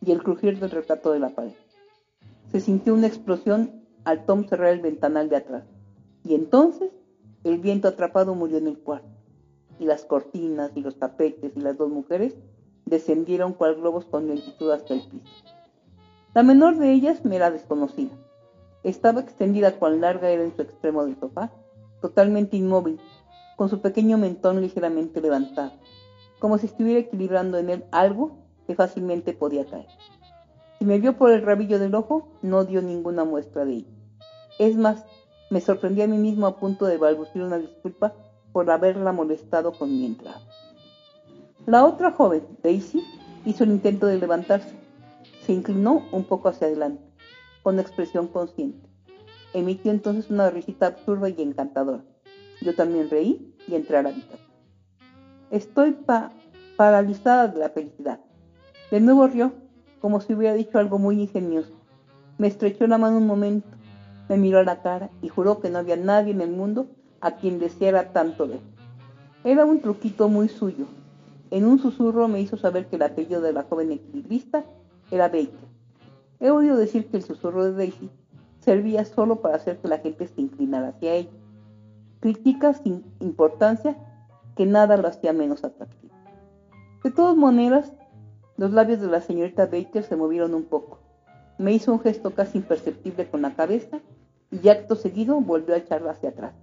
y 0.04 0.12
el 0.12 0.22
crujir 0.22 0.58
del 0.58 0.70
retrato 0.70 1.12
de 1.12 1.20
la 1.20 1.30
pared. 1.30 1.54
Se 2.50 2.60
sintió 2.60 2.94
una 2.94 3.06
explosión 3.06 3.84
al 4.04 4.26
Tom 4.26 4.44
cerrar 4.44 4.68
el 4.68 4.80
ventanal 4.80 5.28
de 5.28 5.36
atrás, 5.36 5.64
y 6.24 6.34
entonces 6.34 6.90
el 7.44 7.58
viento 7.58 7.88
atrapado 7.88 8.34
murió 8.34 8.58
en 8.58 8.66
el 8.66 8.78
cuarto, 8.78 9.08
y 9.78 9.86
las 9.86 10.04
cortinas 10.04 10.72
y 10.74 10.80
los 10.80 10.98
tapetes 10.98 11.56
y 11.56 11.60
las 11.60 11.76
dos 11.76 11.90
mujeres 11.90 12.36
descendieron 12.84 13.52
cual 13.52 13.76
globos 13.76 14.04
con 14.04 14.28
lentitud 14.28 14.70
hasta 14.70 14.94
el 14.94 15.00
piso. 15.00 15.32
La 16.34 16.42
menor 16.42 16.76
de 16.78 16.92
ellas 16.92 17.24
me 17.24 17.36
era 17.36 17.50
desconocida 17.50 18.16
estaba 18.82 19.20
extendida 19.20 19.78
cuán 19.78 20.00
larga 20.00 20.30
era 20.30 20.42
en 20.42 20.54
su 20.54 20.62
extremo 20.62 21.04
del 21.04 21.18
sofá, 21.18 21.52
totalmente 22.00 22.56
inmóvil, 22.56 22.98
con 23.56 23.68
su 23.68 23.80
pequeño 23.80 24.18
mentón 24.18 24.60
ligeramente 24.60 25.20
levantado, 25.20 25.72
como 26.40 26.58
si 26.58 26.66
estuviera 26.66 27.00
equilibrando 27.00 27.58
en 27.58 27.70
él 27.70 27.84
algo 27.92 28.41
que 28.66 28.74
fácilmente 28.74 29.32
podía 29.32 29.64
caer. 29.64 29.86
Si 30.78 30.84
me 30.84 30.98
vio 30.98 31.16
por 31.16 31.30
el 31.30 31.42
rabillo 31.42 31.78
del 31.78 31.94
ojo, 31.94 32.28
no 32.42 32.64
dio 32.64 32.82
ninguna 32.82 33.24
muestra 33.24 33.64
de 33.64 33.74
ello. 33.74 33.90
Es 34.58 34.76
más, 34.76 35.04
me 35.50 35.60
sorprendí 35.60 36.02
a 36.02 36.06
mí 36.06 36.18
mismo 36.18 36.46
a 36.46 36.56
punto 36.56 36.86
de 36.86 36.98
balbucear 36.98 37.44
una 37.44 37.58
disculpa 37.58 38.14
por 38.52 38.70
haberla 38.70 39.12
molestado 39.12 39.72
con 39.72 39.90
mi 39.90 40.06
entrada. 40.06 40.40
La 41.66 41.84
otra 41.84 42.10
joven, 42.10 42.42
Daisy, 42.62 43.02
hizo 43.44 43.64
el 43.64 43.70
intento 43.70 44.06
de 44.06 44.18
levantarse. 44.18 44.74
Se 45.46 45.52
inclinó 45.52 46.04
un 46.12 46.24
poco 46.24 46.48
hacia 46.48 46.66
adelante 46.66 47.02
con 47.62 47.78
expresión 47.78 48.28
consciente. 48.28 48.88
Emitió 49.54 49.90
entonces 49.92 50.30
una 50.30 50.50
risita 50.50 50.86
absurda 50.86 51.28
y 51.28 51.40
encantadora. 51.40 52.04
Yo 52.60 52.74
también 52.74 53.10
reí 53.10 53.54
y 53.68 53.74
entré 53.74 53.98
a 53.98 54.02
la 54.02 54.08
habitación. 54.10 54.50
Estoy 55.50 55.96
paralizada 56.76 57.48
de 57.48 57.58
la 57.58 57.68
felicidad. 57.70 58.20
De 58.92 59.00
nuevo 59.00 59.26
rió, 59.26 59.52
como 60.02 60.20
si 60.20 60.34
hubiera 60.34 60.54
dicho 60.54 60.78
algo 60.78 60.98
muy 60.98 61.18
ingenioso. 61.18 61.72
Me 62.36 62.46
estrechó 62.46 62.86
la 62.86 62.98
mano 62.98 63.16
un 63.16 63.26
momento, 63.26 63.66
me 64.28 64.36
miró 64.36 64.58
a 64.58 64.64
la 64.64 64.82
cara 64.82 65.08
y 65.22 65.30
juró 65.30 65.60
que 65.60 65.70
no 65.70 65.78
había 65.78 65.96
nadie 65.96 66.32
en 66.32 66.42
el 66.42 66.50
mundo 66.50 66.88
a 67.22 67.36
quien 67.36 67.58
deseara 67.58 68.12
tanto 68.12 68.46
ver. 68.46 68.60
Era 69.44 69.64
un 69.64 69.80
truquito 69.80 70.28
muy 70.28 70.50
suyo. 70.50 70.84
En 71.50 71.64
un 71.64 71.78
susurro 71.78 72.28
me 72.28 72.42
hizo 72.42 72.58
saber 72.58 72.86
que 72.86 72.96
el 72.96 73.02
apellido 73.02 73.40
de 73.40 73.54
la 73.54 73.62
joven 73.62 73.92
equilibrista 73.92 74.62
era 75.10 75.28
Baker 75.28 75.70
He 76.38 76.50
oído 76.50 76.76
decir 76.76 77.06
que 77.06 77.16
el 77.16 77.22
susurro 77.22 77.64
de 77.64 77.72
Daisy 77.72 78.10
servía 78.60 79.06
solo 79.06 79.40
para 79.40 79.56
hacer 79.56 79.78
que 79.78 79.88
la 79.88 80.00
gente 80.00 80.26
se 80.26 80.38
inclinara 80.38 80.88
hacia 80.88 81.14
ella. 81.14 81.30
Crítica 82.20 82.74
sin 82.74 83.06
importancia 83.20 83.96
que 84.54 84.66
nada 84.66 84.98
lo 84.98 85.08
hacía 85.08 85.32
menos 85.32 85.64
atractivo. 85.64 86.12
De 87.02 87.10
todas 87.10 87.36
maneras, 87.36 87.94
los 88.56 88.72
labios 88.72 89.00
de 89.00 89.08
la 89.08 89.20
señorita 89.20 89.66
Baker 89.66 90.04
se 90.04 90.16
movieron 90.16 90.54
un 90.54 90.64
poco. 90.64 91.00
Me 91.58 91.72
hizo 91.72 91.92
un 91.92 92.00
gesto 92.00 92.34
casi 92.34 92.58
imperceptible 92.58 93.28
con 93.28 93.42
la 93.42 93.54
cabeza 93.54 94.00
y 94.50 94.68
acto 94.68 94.96
seguido 94.96 95.40
volvió 95.40 95.74
a 95.74 95.78
echarla 95.78 96.12
hacia 96.12 96.30
atrás. 96.30 96.54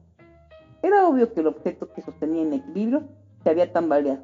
Era 0.81 1.07
obvio 1.07 1.33
que 1.33 1.41
el 1.41 1.47
objeto 1.47 1.91
que 1.91 2.01
sostenía 2.01 2.43
en 2.43 2.53
equilibrio 2.53 3.03
se 3.43 3.49
había 3.49 3.73
tambaleado, 3.73 4.21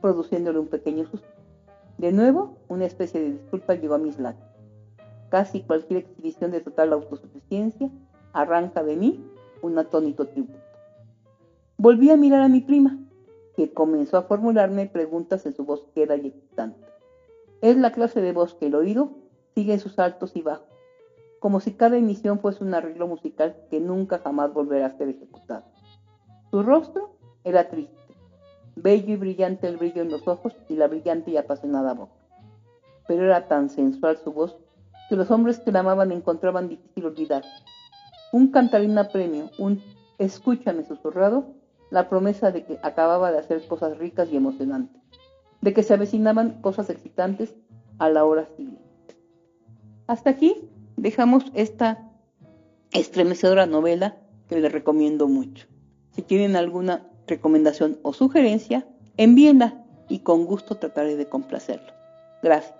produciéndole 0.00 0.58
un 0.58 0.68
pequeño 0.68 1.06
susto. 1.06 1.28
De 1.98 2.12
nuevo, 2.12 2.56
una 2.68 2.86
especie 2.86 3.20
de 3.20 3.32
disculpa 3.32 3.74
llegó 3.74 3.94
a 3.94 3.98
mis 3.98 4.18
labios. 4.18 4.48
Casi 5.28 5.62
cualquier 5.62 6.00
exhibición 6.00 6.50
de 6.50 6.60
total 6.60 6.92
autosuficiencia 6.92 7.90
arranca 8.32 8.82
de 8.82 8.96
mí 8.96 9.24
un 9.62 9.78
atónito 9.78 10.26
tributo. 10.26 10.58
Volví 11.76 12.10
a 12.10 12.16
mirar 12.16 12.42
a 12.42 12.48
mi 12.48 12.60
prima, 12.60 12.98
que 13.56 13.72
comenzó 13.72 14.16
a 14.16 14.22
formularme 14.22 14.86
preguntas 14.86 15.44
en 15.46 15.54
su 15.54 15.64
voz 15.64 15.84
queda 15.94 16.16
y 16.16 16.28
excitante. 16.28 16.89
Es 17.62 17.76
la 17.76 17.92
clase 17.92 18.20
de 18.20 18.32
voz 18.32 18.54
que 18.54 18.66
el 18.66 18.74
oído 18.74 19.10
sigue 19.54 19.78
sus 19.78 19.98
altos 19.98 20.34
y 20.34 20.42
bajos, 20.42 20.66
como 21.40 21.60
si 21.60 21.72
cada 21.72 21.96
emisión 21.96 22.38
fuese 22.38 22.64
un 22.64 22.74
arreglo 22.74 23.06
musical 23.06 23.56
que 23.70 23.80
nunca 23.80 24.18
jamás 24.18 24.52
volverá 24.54 24.86
a 24.86 24.96
ser 24.96 25.08
ejecutado. 25.10 25.64
Su 26.50 26.62
rostro 26.62 27.16
era 27.44 27.68
triste, 27.68 28.00
bello 28.76 29.12
y 29.12 29.16
brillante 29.16 29.66
el 29.66 29.76
brillo 29.76 30.02
en 30.02 30.10
los 30.10 30.26
ojos 30.26 30.54
y 30.68 30.74
la 30.74 30.88
brillante 30.88 31.30
y 31.32 31.36
apasionada 31.36 31.92
boca. 31.94 32.14
Pero 33.06 33.24
era 33.24 33.46
tan 33.46 33.68
sensual 33.68 34.16
su 34.16 34.32
voz 34.32 34.56
que 35.10 35.16
los 35.16 35.30
hombres 35.30 35.58
que 35.58 35.72
la 35.72 35.80
amaban 35.80 36.12
encontraban 36.12 36.68
difícil 36.68 37.04
olvidar. 37.04 37.42
Un 38.32 38.48
cantarín 38.52 38.96
premio, 39.12 39.50
un 39.58 39.82
escúchame 40.18 40.84
susurrado, 40.84 41.44
la 41.90 42.08
promesa 42.08 42.52
de 42.52 42.64
que 42.64 42.78
acababa 42.82 43.32
de 43.32 43.38
hacer 43.38 43.66
cosas 43.66 43.98
ricas 43.98 44.30
y 44.30 44.36
emocionantes, 44.36 44.99
de 45.60 45.72
que 45.72 45.82
se 45.82 45.94
avecinaban 45.94 46.60
cosas 46.60 46.90
excitantes 46.90 47.54
a 47.98 48.08
la 48.08 48.24
hora 48.24 48.46
siguiente. 48.56 48.80
Hasta 50.06 50.30
aquí 50.30 50.56
dejamos 50.96 51.44
esta 51.54 52.10
estremecedora 52.92 53.66
novela 53.66 54.16
que 54.48 54.60
les 54.60 54.72
recomiendo 54.72 55.28
mucho. 55.28 55.66
Si 56.12 56.22
tienen 56.22 56.56
alguna 56.56 57.06
recomendación 57.26 57.98
o 58.02 58.12
sugerencia, 58.12 58.86
envíenla 59.16 59.84
y 60.08 60.20
con 60.20 60.44
gusto 60.46 60.76
trataré 60.76 61.16
de 61.16 61.28
complacerlo. 61.28 61.92
Gracias. 62.42 62.74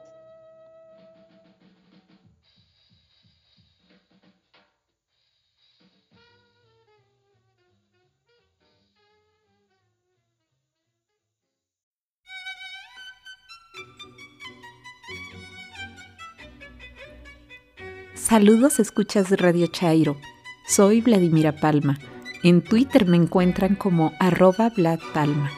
Saludos, 18.30 18.78
escuchas 18.78 19.28
Radio 19.32 19.66
Chairo. 19.66 20.16
Soy 20.64 21.00
Vladimira 21.00 21.50
Palma. 21.50 21.98
En 22.44 22.62
Twitter 22.62 23.04
me 23.04 23.16
encuentran 23.16 23.74
como 23.74 24.12
arroba 24.20 24.68
Vlad 24.70 25.00
Palma. 25.12 25.50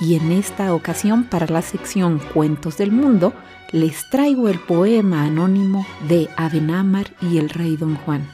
Y 0.00 0.16
en 0.16 0.32
esta 0.32 0.74
ocasión, 0.74 1.22
para 1.22 1.46
la 1.46 1.62
sección 1.62 2.18
Cuentos 2.34 2.78
del 2.78 2.90
Mundo, 2.90 3.32
les 3.70 4.10
traigo 4.10 4.48
el 4.48 4.58
poema 4.58 5.22
anónimo 5.22 5.86
de 6.08 6.28
Abenamar 6.36 7.14
y 7.22 7.38
el 7.38 7.48
rey 7.48 7.76
Don 7.76 7.94
Juan. 7.94 8.28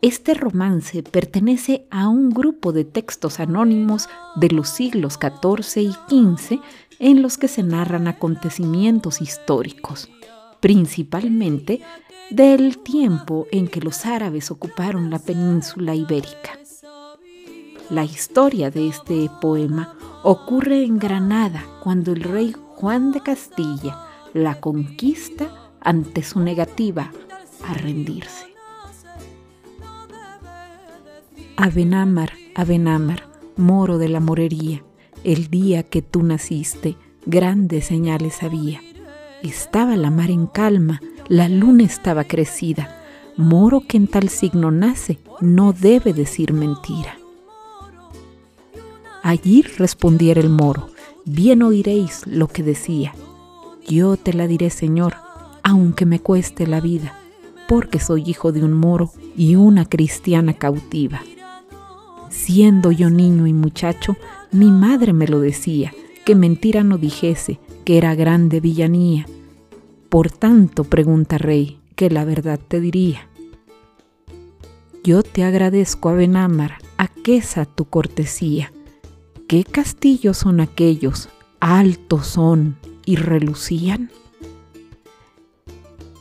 Este 0.00 0.32
romance 0.32 1.02
pertenece 1.02 1.86
a 1.90 2.08
un 2.08 2.30
grupo 2.30 2.72
de 2.72 2.86
textos 2.86 3.38
anónimos 3.38 4.08
de 4.34 4.48
los 4.48 4.70
siglos 4.70 5.18
XIV 5.20 5.82
y 5.82 5.92
XV 5.92 6.60
en 7.02 7.20
los 7.20 7.36
que 7.36 7.48
se 7.48 7.64
narran 7.64 8.06
acontecimientos 8.06 9.20
históricos, 9.20 10.08
principalmente 10.60 11.82
del 12.30 12.78
tiempo 12.78 13.48
en 13.50 13.66
que 13.66 13.80
los 13.80 14.06
árabes 14.06 14.52
ocuparon 14.52 15.10
la 15.10 15.18
península 15.18 15.96
ibérica. 15.96 16.56
La 17.90 18.04
historia 18.04 18.70
de 18.70 18.86
este 18.86 19.28
poema 19.40 19.96
ocurre 20.22 20.84
en 20.84 21.00
Granada 21.00 21.64
cuando 21.82 22.12
el 22.12 22.22
rey 22.22 22.54
Juan 22.76 23.10
de 23.10 23.20
Castilla 23.20 24.06
la 24.32 24.60
conquista 24.60 25.72
ante 25.80 26.22
su 26.22 26.38
negativa 26.38 27.10
a 27.66 27.74
rendirse. 27.74 28.46
Abenamar, 31.56 32.30
Abenamar, 32.54 33.28
moro 33.56 33.98
de 33.98 34.08
la 34.08 34.20
morería, 34.20 34.84
el 35.24 35.48
día 35.48 35.82
que 35.82 36.02
tú 36.02 36.22
naciste, 36.22 36.96
grandes 37.26 37.86
señales 37.86 38.42
había. 38.42 38.80
Estaba 39.42 39.96
la 39.96 40.10
mar 40.10 40.30
en 40.30 40.46
calma, 40.46 41.00
la 41.28 41.48
luna 41.48 41.84
estaba 41.84 42.24
crecida. 42.24 42.98
Moro 43.36 43.80
que 43.80 43.96
en 43.96 44.06
tal 44.06 44.28
signo 44.28 44.70
nace, 44.70 45.18
no 45.40 45.72
debe 45.72 46.12
decir 46.12 46.52
mentira. 46.52 47.16
Allí 49.22 49.62
respondiera 49.62 50.40
el 50.40 50.48
moro, 50.48 50.88
bien 51.24 51.62
oiréis 51.62 52.26
lo 52.26 52.48
que 52.48 52.62
decía. 52.62 53.14
Yo 53.88 54.16
te 54.16 54.32
la 54.32 54.46
diré, 54.46 54.70
Señor, 54.70 55.14
aunque 55.62 56.06
me 56.06 56.20
cueste 56.20 56.66
la 56.66 56.80
vida, 56.80 57.16
porque 57.68 58.00
soy 58.00 58.24
hijo 58.26 58.52
de 58.52 58.64
un 58.64 58.72
moro 58.72 59.12
y 59.36 59.54
una 59.56 59.84
cristiana 59.86 60.54
cautiva. 60.54 61.22
Siendo 62.30 62.90
yo 62.92 63.10
niño 63.10 63.46
y 63.46 63.52
muchacho, 63.52 64.16
mi 64.52 64.70
madre 64.70 65.12
me 65.12 65.26
lo 65.26 65.40
decía, 65.40 65.92
que 66.24 66.34
mentira 66.34 66.84
no 66.84 66.98
dijese, 66.98 67.58
que 67.84 67.98
era 67.98 68.14
grande 68.14 68.60
villanía. 68.60 69.26
Por 70.08 70.30
tanto, 70.30 70.84
pregunta 70.84 71.38
rey, 71.38 71.78
que 71.96 72.10
la 72.10 72.24
verdad 72.24 72.60
te 72.68 72.80
diría. 72.80 73.28
Yo 75.02 75.22
te 75.22 75.42
agradezco, 75.42 76.10
Abenámar, 76.10 76.78
aquesa 76.96 77.64
tu 77.64 77.86
cortesía. 77.86 78.72
¿Qué 79.48 79.64
castillos 79.64 80.36
son 80.36 80.60
aquellos? 80.60 81.28
Altos 81.58 82.26
son 82.26 82.76
y 83.04 83.16
relucían. 83.16 84.10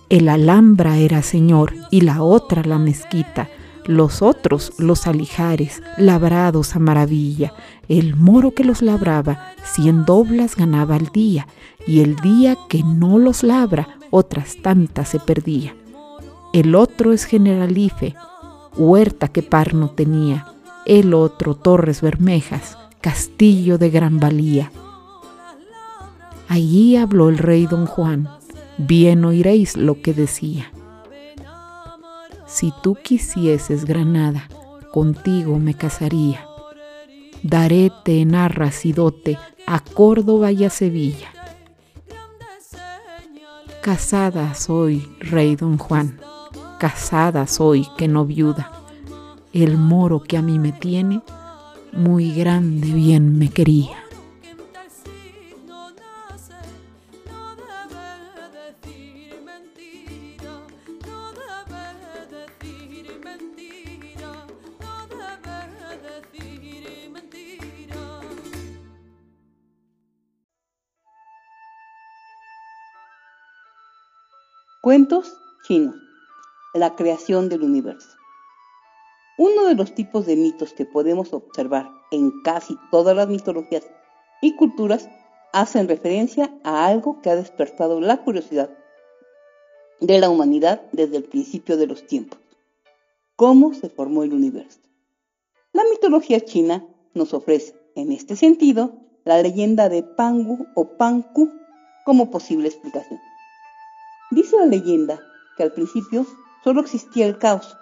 El 0.09 0.29
Alhambra 0.29 0.97
era 0.97 1.21
señor 1.21 1.73
y 1.91 2.01
la 2.01 2.23
otra 2.23 2.63
la 2.63 2.79
mezquita 2.79 3.49
los 3.85 4.21
otros 4.21 4.73
los 4.77 5.07
alijares, 5.07 5.81
labrados 5.97 6.75
a 6.75 6.79
maravilla. 6.79 7.53
El 7.87 8.15
moro 8.15 8.51
que 8.51 8.63
los 8.63 8.81
labraba, 8.81 9.53
cien 9.63 10.05
doblas 10.05 10.55
ganaba 10.55 10.95
al 10.95 11.07
día, 11.07 11.47
y 11.87 12.01
el 12.01 12.15
día 12.17 12.57
que 12.69 12.83
no 12.83 13.17
los 13.17 13.43
labra, 13.43 13.97
otras 14.11 14.57
tantas 14.61 15.09
se 15.09 15.19
perdía. 15.19 15.75
El 16.53 16.75
otro 16.75 17.13
es 17.13 17.25
generalife, 17.25 18.15
huerta 18.75 19.27
que 19.27 19.41
par 19.41 19.73
no 19.73 19.89
tenía, 19.89 20.47
el 20.85 21.13
otro 21.13 21.55
torres 21.55 22.01
bermejas, 22.01 22.77
castillo 22.99 23.77
de 23.77 23.89
gran 23.89 24.19
valía. 24.19 24.71
Allí 26.47 26.97
habló 26.97 27.29
el 27.29 27.37
rey 27.37 27.65
don 27.65 27.85
Juan, 27.85 28.29
bien 28.77 29.23
oiréis 29.23 29.77
lo 29.77 30.01
que 30.01 30.13
decía. 30.13 30.71
Si 32.51 32.73
tú 32.83 32.95
quisieses 32.95 33.85
Granada, 33.85 34.49
contigo 34.91 35.57
me 35.57 35.73
casaría. 35.73 36.45
Daréte 37.43 38.19
en 38.19 38.35
arras 38.35 38.85
y 38.85 38.91
dote 38.91 39.37
a 39.65 39.79
Córdoba 39.79 40.51
y 40.51 40.65
a 40.65 40.69
Sevilla. 40.69 41.29
Casada 43.81 44.53
soy, 44.53 45.07
rey 45.21 45.55
don 45.55 45.77
Juan, 45.77 46.19
casada 46.77 47.47
soy 47.47 47.87
que 47.97 48.09
no 48.09 48.25
viuda. 48.25 48.69
El 49.53 49.77
moro 49.77 50.21
que 50.21 50.35
a 50.35 50.41
mí 50.41 50.59
me 50.59 50.73
tiene, 50.73 51.21
muy 51.93 52.33
grande 52.33 52.91
bien 52.91 53.39
me 53.39 53.49
quería. 53.49 53.95
La 76.73 76.95
creación 76.97 77.47
del 77.47 77.63
universo. 77.63 78.17
Uno 79.37 79.67
de 79.67 79.75
los 79.75 79.95
tipos 79.95 80.25
de 80.25 80.35
mitos 80.35 80.73
que 80.73 80.85
podemos 80.85 81.31
observar 81.31 81.89
en 82.11 82.41
casi 82.41 82.77
todas 82.91 83.15
las 83.15 83.29
mitologías 83.29 83.85
y 84.41 84.57
culturas 84.57 85.07
hacen 85.53 85.87
referencia 85.87 86.53
a 86.65 86.87
algo 86.87 87.21
que 87.21 87.29
ha 87.29 87.37
despertado 87.37 88.01
la 88.01 88.21
curiosidad 88.21 88.69
de 90.01 90.19
la 90.19 90.29
humanidad 90.29 90.81
desde 90.91 91.15
el 91.15 91.23
principio 91.23 91.77
de 91.77 91.87
los 91.87 92.05
tiempos. 92.05 92.39
¿Cómo 93.37 93.73
se 93.73 93.87
formó 93.87 94.23
el 94.23 94.33
universo? 94.33 94.79
La 95.71 95.85
mitología 95.89 96.41
china 96.41 96.85
nos 97.13 97.33
ofrece, 97.33 97.75
en 97.95 98.11
este 98.11 98.35
sentido, 98.35 98.91
la 99.23 99.41
leyenda 99.41 99.87
de 99.87 100.03
Pangu 100.03 100.67
o 100.75 100.97
Panku 100.97 101.49
como 102.03 102.29
posible 102.29 102.67
explicación. 102.67 103.21
Dice 104.31 104.57
la 104.57 104.65
leyenda 104.65 105.21
al 105.63 105.73
principio 105.73 106.25
solo 106.63 106.81
existía 106.81 107.25
el 107.25 107.37
caos, 107.37 107.77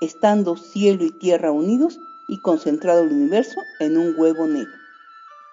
estando 0.00 0.56
cielo 0.56 1.04
y 1.04 1.10
tierra 1.10 1.52
unidos 1.52 1.98
y 2.28 2.40
concentrado 2.40 3.02
el 3.02 3.12
universo 3.12 3.60
en 3.80 3.96
un 3.96 4.14
huevo 4.18 4.46
negro. 4.46 4.72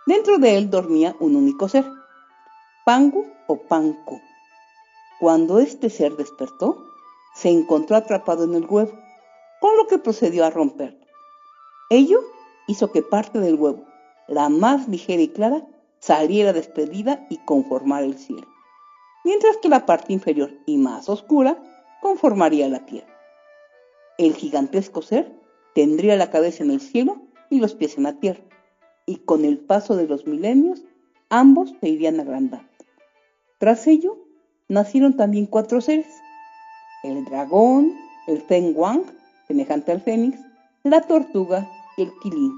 Dentro 0.05 0.37
de 0.37 0.57
él 0.57 0.69
dormía 0.69 1.15
un 1.19 1.35
único 1.35 1.69
ser, 1.69 1.85
Pangu 2.85 3.25
o 3.47 3.57
Panku. 3.67 4.19
Cuando 5.19 5.59
este 5.59 5.89
ser 5.89 6.15
despertó, 6.15 6.83
se 7.35 7.49
encontró 7.49 7.95
atrapado 7.95 8.43
en 8.43 8.55
el 8.55 8.65
huevo, 8.65 8.91
con 9.59 9.77
lo 9.77 9.87
que 9.87 9.99
procedió 9.99 10.45
a 10.45 10.49
romperlo. 10.49 11.05
Ello 11.89 12.19
hizo 12.67 12.91
que 12.91 13.03
parte 13.03 13.39
del 13.39 13.55
huevo, 13.55 13.85
la 14.27 14.49
más 14.49 14.87
ligera 14.87 15.21
y 15.21 15.27
clara, 15.27 15.65
saliera 15.99 16.51
despedida 16.51 17.27
y 17.29 17.37
conformara 17.45 18.05
el 18.05 18.17
cielo 18.17 18.47
mientras 19.23 19.57
que 19.57 19.69
la 19.69 19.85
parte 19.85 20.13
inferior 20.13 20.51
y 20.65 20.77
más 20.77 21.09
oscura 21.09 21.61
conformaría 22.01 22.67
la 22.67 22.85
tierra. 22.85 23.07
El 24.17 24.33
gigantesco 24.33 25.01
ser 25.01 25.31
tendría 25.73 26.15
la 26.15 26.29
cabeza 26.29 26.63
en 26.63 26.71
el 26.71 26.81
cielo 26.81 27.21
y 27.49 27.59
los 27.59 27.75
pies 27.75 27.97
en 27.97 28.03
la 28.03 28.19
tierra, 28.19 28.41
y 29.05 29.17
con 29.17 29.45
el 29.45 29.59
paso 29.59 29.95
de 29.95 30.07
los 30.07 30.27
milenios 30.27 30.83
ambos 31.29 31.73
se 31.79 31.89
irían 31.89 32.19
agrandando. 32.19 32.67
Tras 33.57 33.87
ello, 33.87 34.17
nacieron 34.67 35.15
también 35.15 35.45
cuatro 35.45 35.81
seres, 35.81 36.21
el 37.03 37.23
dragón, 37.25 37.95
el 38.27 38.41
Feng 38.41 38.73
Wang, 38.75 39.03
semejante 39.47 39.91
al 39.91 40.01
fénix, 40.01 40.39
la 40.83 41.01
tortuga 41.01 41.69
y 41.97 42.03
el 42.03 42.11
quilín. 42.21 42.53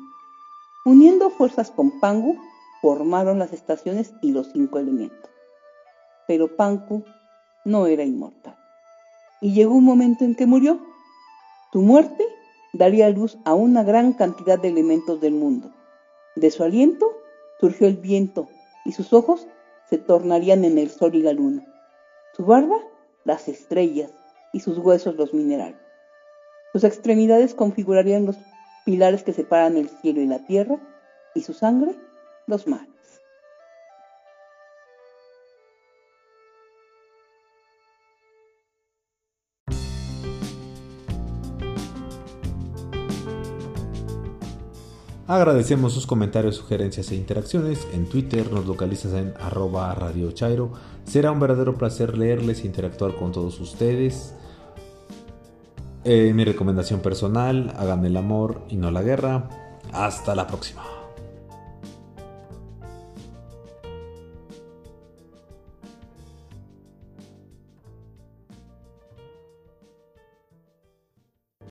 Uniendo 0.85 1.29
fuerzas 1.29 1.71
con 1.71 1.99
Pangu, 1.99 2.37
formaron 2.81 3.39
las 3.39 3.53
estaciones 3.53 4.13
y 4.21 4.31
los 4.31 4.51
cinco 4.51 4.79
elementos 4.79 5.23
pero 6.27 6.55
Panku 6.55 7.03
no 7.65 7.87
era 7.87 8.03
inmortal. 8.03 8.57
Y 9.43 9.51
llegó 9.51 9.75
un 9.75 9.83
momento 9.83 10.23
en 10.23 10.35
que 10.35 10.45
murió. 10.45 10.79
Su 11.73 11.81
muerte 11.81 12.25
daría 12.71 13.09
luz 13.09 13.37
a 13.43 13.53
una 13.53 13.83
gran 13.83 14.13
cantidad 14.13 14.57
de 14.57 14.69
elementos 14.69 15.19
del 15.19 15.33
mundo. 15.33 15.69
De 16.37 16.49
su 16.49 16.63
aliento 16.63 17.11
surgió 17.59 17.87
el 17.87 17.97
viento 17.97 18.47
y 18.85 18.93
sus 18.93 19.11
ojos 19.11 19.45
se 19.89 19.97
tornarían 19.97 20.63
en 20.63 20.77
el 20.77 20.89
sol 20.89 21.13
y 21.15 21.21
la 21.21 21.33
luna. 21.33 21.65
Su 22.37 22.45
barba, 22.45 22.77
las 23.25 23.49
estrellas 23.49 24.13
y 24.53 24.61
sus 24.61 24.77
huesos 24.77 25.15
los 25.17 25.33
minerales. 25.33 25.75
Sus 26.71 26.85
extremidades 26.85 27.53
configurarían 27.53 28.25
los 28.25 28.37
pilares 28.85 29.23
que 29.23 29.33
separan 29.33 29.75
el 29.75 29.89
cielo 29.89 30.21
y 30.21 30.25
la 30.25 30.39
tierra 30.45 30.79
y 31.35 31.41
su 31.41 31.51
sangre 31.51 31.97
los 32.47 32.65
mares. 32.65 32.92
Agradecemos 45.33 45.93
sus 45.93 46.05
comentarios, 46.05 46.57
sugerencias 46.57 47.09
e 47.09 47.15
interacciones. 47.15 47.87
En 47.91 48.05
Twitter 48.05 48.51
nos 48.51 48.67
localizas 48.67 49.13
en 49.13 49.33
arroba 49.41 49.91
Radio. 49.95 50.31
Será 51.05 51.31
un 51.31 51.39
verdadero 51.39 51.75
placer 51.75 52.15
leerles 52.15 52.61
e 52.61 52.67
interactuar 52.67 53.15
con 53.15 53.31
todos 53.31 53.59
ustedes. 53.59 54.35
Eh, 56.03 56.33
mi 56.35 56.45
recomendación 56.45 56.99
personal, 56.99 57.73
hagan 57.79 58.05
el 58.05 58.15
amor 58.15 58.61
y 58.69 58.75
no 58.75 58.91
la 58.91 59.01
guerra. 59.01 59.49
Hasta 59.91 60.35
la 60.35 60.45
próxima. 60.45 61.02